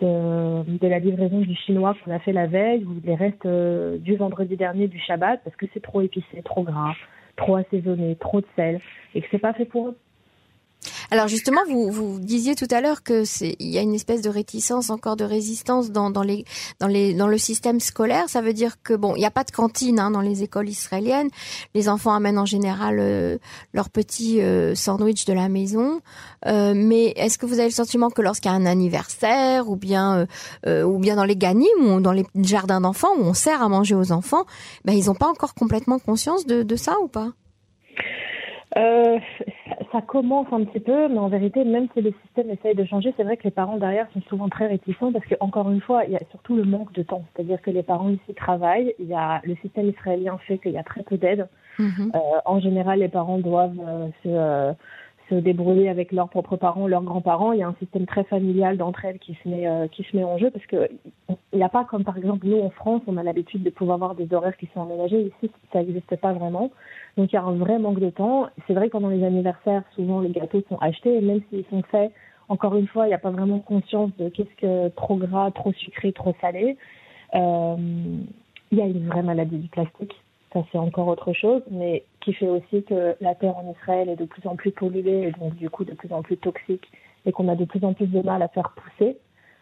de, 0.00 0.78
de, 0.78 0.86
la 0.86 0.98
livraison 0.98 1.40
du 1.40 1.54
chinois 1.54 1.94
qu'on 2.04 2.12
a 2.12 2.18
fait 2.18 2.32
la 2.32 2.46
veille 2.46 2.84
ou 2.84 3.00
les 3.04 3.14
restes 3.14 3.46
euh, 3.46 3.98
du 3.98 4.16
vendredi 4.16 4.56
dernier 4.56 4.88
du 4.88 4.98
Shabbat 4.98 5.40
parce 5.44 5.56
que 5.56 5.66
c'est 5.72 5.82
trop 5.82 6.00
épicé, 6.00 6.42
trop 6.44 6.62
gras, 6.62 6.94
trop 7.36 7.56
assaisonné, 7.56 8.16
trop 8.16 8.40
de 8.40 8.46
sel 8.56 8.80
et 9.14 9.20
que 9.20 9.26
c'est 9.30 9.38
pas 9.38 9.52
fait 9.52 9.64
pour 9.64 9.88
eux. 9.88 9.96
Alors 11.10 11.26
justement, 11.26 11.62
vous, 11.66 11.90
vous 11.90 12.20
disiez 12.20 12.54
tout 12.54 12.68
à 12.70 12.82
l'heure 12.82 13.02
que 13.02 13.24
c'est 13.24 13.56
il 13.60 13.68
y 13.68 13.78
a 13.78 13.80
une 13.80 13.94
espèce 13.94 14.20
de 14.20 14.28
réticence, 14.28 14.90
encore 14.90 15.16
de 15.16 15.24
résistance 15.24 15.90
dans, 15.90 16.10
dans 16.10 16.22
les 16.22 16.44
dans 16.80 16.86
les 16.86 17.14
dans 17.14 17.28
le 17.28 17.38
système 17.38 17.80
scolaire. 17.80 18.28
Ça 18.28 18.42
veut 18.42 18.52
dire 18.52 18.82
que 18.82 18.92
bon, 18.92 19.16
il 19.16 19.20
n'y 19.20 19.24
a 19.24 19.30
pas 19.30 19.44
de 19.44 19.50
cantine 19.50 19.98
hein, 19.98 20.10
dans 20.10 20.20
les 20.20 20.42
écoles 20.42 20.68
israéliennes. 20.68 21.30
Les 21.74 21.88
enfants 21.88 22.12
amènent 22.12 22.38
en 22.38 22.44
général 22.44 22.98
euh, 23.00 23.38
leur 23.72 23.88
petit 23.88 24.42
euh, 24.42 24.74
sandwich 24.74 25.24
de 25.24 25.32
la 25.32 25.48
maison. 25.48 26.02
Euh, 26.46 26.74
mais 26.76 27.14
est-ce 27.16 27.38
que 27.38 27.46
vous 27.46 27.54
avez 27.58 27.68
le 27.68 27.74
sentiment 27.74 28.10
que 28.10 28.20
lorsqu'il 28.20 28.50
y 28.50 28.54
a 28.54 28.56
un 28.56 28.66
anniversaire 28.66 29.70
ou 29.70 29.76
bien 29.76 30.26
euh, 30.66 30.82
ou 30.82 30.98
bien 30.98 31.16
dans 31.16 31.24
les 31.24 31.36
ganim 31.36 31.66
ou 31.80 32.00
dans 32.02 32.12
les 32.12 32.26
jardins 32.34 32.82
d'enfants 32.82 33.14
où 33.18 33.22
on 33.22 33.34
sert 33.34 33.62
à 33.62 33.68
manger 33.70 33.94
aux 33.94 34.12
enfants, 34.12 34.44
ben 34.84 34.92
ils 34.92 35.06
n'ont 35.06 35.14
pas 35.14 35.28
encore 35.28 35.54
complètement 35.54 35.98
conscience 35.98 36.44
de, 36.44 36.62
de 36.62 36.76
ça 36.76 36.96
ou 37.02 37.08
pas? 37.08 37.32
Euh, 38.76 39.18
ça 39.92 40.02
commence 40.02 40.46
un 40.52 40.64
petit 40.64 40.80
peu, 40.80 41.08
mais 41.08 41.18
en 41.18 41.28
vérité, 41.28 41.64
même 41.64 41.88
si 41.94 42.02
le 42.02 42.12
système 42.22 42.50
essaye 42.50 42.74
de 42.74 42.84
changer, 42.84 43.14
c'est 43.16 43.24
vrai 43.24 43.36
que 43.36 43.44
les 43.44 43.50
parents 43.50 43.78
derrière 43.78 44.06
sont 44.12 44.20
souvent 44.28 44.48
très 44.48 44.66
réticents 44.66 45.12
parce 45.12 45.24
que, 45.24 45.34
encore 45.40 45.70
une 45.70 45.80
fois, 45.80 46.04
il 46.04 46.12
y 46.12 46.16
a 46.16 46.22
surtout 46.30 46.54
le 46.54 46.64
manque 46.64 46.92
de 46.92 47.02
temps. 47.02 47.24
C'est-à-dire 47.34 47.62
que 47.62 47.70
les 47.70 47.82
parents 47.82 48.10
ici 48.10 48.34
travaillent, 48.34 48.94
il 48.98 49.06
y 49.06 49.14
a, 49.14 49.40
le 49.44 49.56
système 49.56 49.88
israélien 49.88 50.38
fait 50.46 50.58
qu'il 50.58 50.72
y 50.72 50.78
a 50.78 50.82
très 50.82 51.02
peu 51.02 51.16
d'aide. 51.16 51.48
Mm 51.78 51.86
-hmm. 51.86 52.16
euh, 52.16 52.18
en 52.44 52.60
général, 52.60 52.98
les 52.98 53.08
parents 53.08 53.38
doivent 53.38 53.80
euh, 53.80 54.08
se, 54.22 54.74
se 55.30 55.34
débrouiller 55.40 55.88
avec 55.88 56.12
leurs 56.12 56.28
propres 56.28 56.56
parents, 56.56 56.86
leurs 56.88 57.04
grands-parents. 57.10 57.52
Il 57.52 57.60
y 57.60 57.62
a 57.62 57.68
un 57.68 57.78
système 57.82 58.06
très 58.06 58.24
familial 58.24 58.76
d'entraide 58.76 59.18
qui 59.18 59.34
se 59.40 59.48
met 59.48 59.64
qui 59.94 60.02
se 60.02 60.16
met 60.16 60.24
en 60.24 60.36
jeu 60.42 60.50
parce 60.50 60.66
que 60.66 60.78
il 61.52 61.58
n'y 61.58 61.64
a 61.64 61.68
pas 61.78 61.84
comme 61.90 62.04
par 62.04 62.16
exemple 62.20 62.46
nous 62.46 62.60
en 62.68 62.70
France, 62.70 63.02
on 63.06 63.16
a 63.16 63.22
l'habitude 63.22 63.62
de 63.62 63.70
pouvoir 63.70 63.96
avoir 64.00 64.14
des 64.14 64.28
horaires 64.34 64.56
qui 64.56 64.68
sont 64.72 64.82
aménagés. 64.82 65.20
Ici, 65.30 65.50
ça 65.72 65.78
n'existe 65.78 66.16
pas 66.16 66.32
vraiment. 66.32 66.70
Donc 67.18 67.30
il 67.30 67.34
y 67.34 67.38
a 67.38 67.42
un 67.42 67.56
vrai 67.56 67.78
manque 67.78 68.00
de 68.00 68.08
temps. 68.08 68.48
C'est 68.66 68.72
vrai 68.72 68.86
que 68.86 68.92
pendant 68.92 69.08
les 69.08 69.22
anniversaires, 69.24 69.82
souvent 69.94 70.20
les 70.20 70.30
gâteaux 70.30 70.62
sont 70.68 70.78
achetés 70.78 71.14
et 71.16 71.20
même 71.20 71.42
s'ils 71.50 71.66
sont 71.68 71.82
faits, 71.82 72.12
encore 72.48 72.76
une 72.76 72.86
fois, 72.86 73.04
il 73.04 73.08
n'y 73.08 73.14
a 73.14 73.18
pas 73.18 73.30
vraiment 73.30 73.58
conscience 73.58 74.10
de 74.18 74.30
qu'est-ce 74.30 74.56
que 74.56 74.88
trop 74.90 75.16
gras, 75.16 75.50
trop 75.50 75.72
sucré, 75.74 76.12
trop 76.12 76.34
salé. 76.40 76.78
Euh, 77.34 77.76
il 78.70 78.78
y 78.78 78.80
a 78.80 78.86
une 78.86 79.06
vraie 79.06 79.22
maladie 79.22 79.58
du 79.58 79.68
plastique 79.68 80.14
ça 80.52 80.60
c'est 80.72 80.78
encore 80.78 81.08
autre 81.08 81.32
chose, 81.32 81.62
mais 81.70 82.04
qui 82.20 82.32
fait 82.32 82.48
aussi 82.48 82.82
que 82.84 83.16
la 83.20 83.34
terre 83.34 83.56
en 83.56 83.70
Israël 83.70 84.08
est 84.08 84.16
de 84.16 84.24
plus 84.24 84.46
en 84.46 84.56
plus 84.56 84.70
polluée 84.70 85.28
et 85.28 85.32
donc 85.32 85.54
du 85.56 85.68
coup 85.68 85.84
de 85.84 85.92
plus 85.92 86.12
en 86.12 86.22
plus 86.22 86.36
toxique 86.36 86.88
et 87.26 87.32
qu'on 87.32 87.48
a 87.48 87.56
de 87.56 87.64
plus 87.64 87.84
en 87.84 87.92
plus 87.92 88.06
de 88.06 88.22
mal 88.22 88.42
à 88.42 88.48
faire 88.48 88.74
pousser 88.74 89.18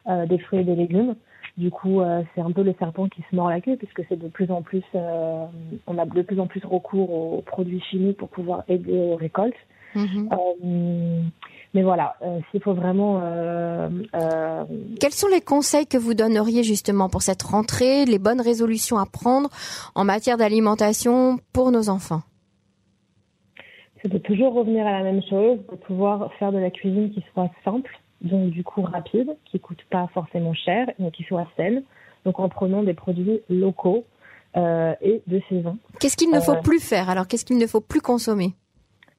euh, 0.09 0.27
des 0.27 0.39
fruits 0.39 0.61
et 0.61 0.65
des 0.65 0.77
légumes. 0.77 1.17
Du 1.57 1.71
coup, 1.71 2.01
euh, 2.01 2.23
c'est 2.35 2.43
un 2.43 2.53
peu 2.53 2.63
le 2.63 2.75
serpent 2.79 3.09
qui 3.09 3.23
se 3.31 3.35
mord 3.35 3.49
la 3.49 3.61
queue 3.61 3.77
puisque 3.77 4.03
c'est 4.09 4.19
de 4.19 4.29
plus 4.29 4.51
en 4.51 4.61
plus, 4.61 4.83
euh, 4.95 5.47
on 5.87 5.97
a 5.97 6.05
de 6.05 6.23
plus 6.23 6.39
en 6.39 6.47
plus 6.47 6.63
recours 6.65 7.11
aux 7.11 7.43
produits 7.43 7.81
chimiques 7.81 8.19
pour 8.19 8.29
pouvoir 8.29 8.65
aider 8.69 8.93
aux 8.93 9.17
récoltes. 9.17 9.55
Mmh. 9.95 10.29
Euh, 10.33 11.23
mais 11.73 11.83
voilà, 11.83 12.17
euh, 12.23 12.41
s'il 12.51 12.63
faut 12.63 12.75
vraiment. 12.75 13.21
Euh, 13.23 13.89
Quels 15.01 15.13
sont 15.13 15.29
les 15.29 15.41
conseils 15.41 15.87
que 15.87 15.97
vous 15.97 16.13
donneriez 16.13 16.63
justement 16.63 17.09
pour 17.09 17.23
cette 17.23 17.43
rentrée, 17.43 18.05
les 18.05 18.19
bonnes 18.19 18.41
résolutions 18.41 18.99
à 18.99 19.07
prendre 19.07 19.49
en 19.95 20.05
matière 20.05 20.37
d'alimentation 20.37 21.39
pour 21.55 21.71
nos 21.71 21.89
enfants? 21.89 22.21
C'est 24.03 24.13
de 24.13 24.19
toujours 24.19 24.53
revenir 24.53 24.87
à 24.87 24.93
la 24.93 25.03
même 25.03 25.23
chose, 25.23 25.59
de 25.71 25.77
pouvoir 25.77 26.31
faire 26.35 26.53
de 26.53 26.59
la 26.59 26.71
cuisine 26.71 27.11
qui 27.13 27.25
soit 27.33 27.51
simple, 27.65 27.91
donc 28.23 28.51
du 28.51 28.65
coup 28.65 28.83
rapide, 28.83 29.37
qui 29.45 29.61
coûte 29.61 29.83
pas 29.91 30.09
forcément 30.15 30.55
cher, 30.55 30.89
mais 30.99 31.11
qui 31.11 31.23
soit 31.25 31.47
saine. 31.57 31.83
Donc 32.25 32.41
en 32.41 32.49
prenant 32.49 32.83
des 32.83 32.95
produits 32.95 33.41
locaux 33.49 34.05
euh, 34.57 34.95
et 35.01 35.23
de 35.27 35.41
saison. 35.49 35.79
Qu'est-ce 36.01 36.17
qu'il 36.17 36.31
ne 36.31 36.41
faut 36.41 36.57
plus 36.57 36.81
faire? 36.81 37.09
Alors 37.11 37.29
qu'est-ce 37.29 37.45
qu'il 37.45 37.59
ne 37.59 37.67
faut 37.67 37.81
plus 37.81 38.01
consommer? 38.01 38.55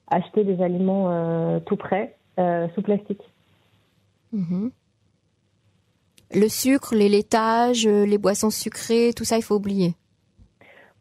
Acheter 0.09 0.43
des 0.43 0.61
aliments 0.61 1.11
euh, 1.11 1.59
tout 1.59 1.77
prêts, 1.77 2.15
euh, 2.39 2.67
sous 2.73 2.81
plastique. 2.81 3.21
Mmh. 4.33 4.69
Le 6.33 6.49
sucre, 6.49 6.95
les 6.95 7.07
laitages, 7.07 7.87
les 7.87 8.17
boissons 8.17 8.49
sucrées, 8.49 9.11
tout 9.15 9.23
ça, 9.23 9.37
il 9.37 9.43
faut 9.43 9.55
oublier. 9.55 9.95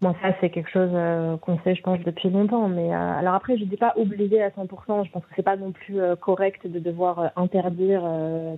Bon, 0.03 0.15
ça, 0.21 0.35
c'est 0.41 0.51
quelque 0.51 0.71
chose 0.71 0.91
euh, 0.93 1.39
qu'on 1.39 1.59
sait, 1.61 1.75
je 1.75 1.83
pense, 1.83 1.99
depuis 2.01 2.29
longtemps. 2.29 2.69
Mais 2.69 2.95
euh, 2.95 3.19
alors 3.19 3.35
après, 3.35 3.57
je 3.57 3.65
dis 3.65 3.79
pas 3.79 3.95
oublier 3.97 4.43
à 4.43 4.51
100%. 4.51 5.07
Je 5.07 5.11
pense 5.11 5.25
que 5.25 5.31
c'est 5.35 5.43
pas 5.43 5.57
non 5.57 5.73
plus 5.73 6.01
euh, 6.01 6.17
correct 6.17 6.67
de 6.67 6.79
devoir 6.79 7.33
interdire 7.37 8.03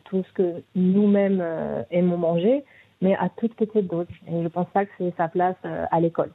tout 0.04 0.24
ce 0.24 0.32
que 0.32 0.62
nous-mêmes 0.74 1.44
aimons 1.90 2.18
manger, 2.18 2.64
mais 3.00 3.14
à 3.14 3.28
toute 3.28 3.54
petite 3.54 3.86
dose. 3.86 4.06
Et 4.26 4.42
je 4.42 4.48
pense 4.48 4.68
pas 4.70 4.84
que 4.84 4.90
c'est 4.98 5.14
sa 5.16 5.28
place 5.28 5.56
à 5.62 6.00
l'école, 6.00 6.30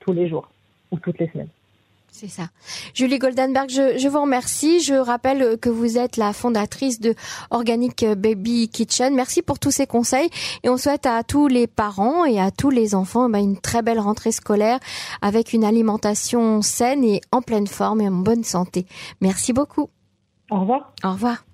tous 0.00 0.12
les 0.12 0.28
jours 0.28 0.48
ou 0.92 0.98
toutes 0.98 1.18
les 1.18 1.28
semaines. 1.28 1.48
C'est 2.10 2.28
ça. 2.28 2.48
Julie 2.94 3.18
Goldenberg, 3.18 3.70
je, 3.70 3.96
je, 3.96 4.08
vous 4.08 4.20
remercie. 4.20 4.80
Je 4.80 4.94
rappelle 4.94 5.56
que 5.58 5.68
vous 5.68 5.98
êtes 5.98 6.16
la 6.16 6.32
fondatrice 6.32 7.00
de 7.00 7.14
Organic 7.50 8.04
Baby 8.04 8.68
Kitchen. 8.68 9.14
Merci 9.14 9.42
pour 9.42 9.58
tous 9.58 9.70
ces 9.70 9.86
conseils 9.86 10.28
et 10.64 10.68
on 10.68 10.76
souhaite 10.76 11.06
à 11.06 11.22
tous 11.22 11.46
les 11.46 11.66
parents 11.66 12.24
et 12.24 12.40
à 12.40 12.50
tous 12.50 12.70
les 12.70 12.94
enfants 12.94 13.28
ben, 13.28 13.38
une 13.38 13.60
très 13.60 13.82
belle 13.82 14.00
rentrée 14.00 14.32
scolaire 14.32 14.80
avec 15.22 15.52
une 15.52 15.64
alimentation 15.64 16.60
saine 16.62 17.04
et 17.04 17.20
en 17.30 17.42
pleine 17.42 17.68
forme 17.68 18.00
et 18.00 18.08
en 18.08 18.12
bonne 18.12 18.44
santé. 18.44 18.86
Merci 19.20 19.52
beaucoup. 19.52 19.88
Au 20.50 20.60
revoir. 20.60 20.92
Au 21.04 21.12
revoir. 21.12 21.44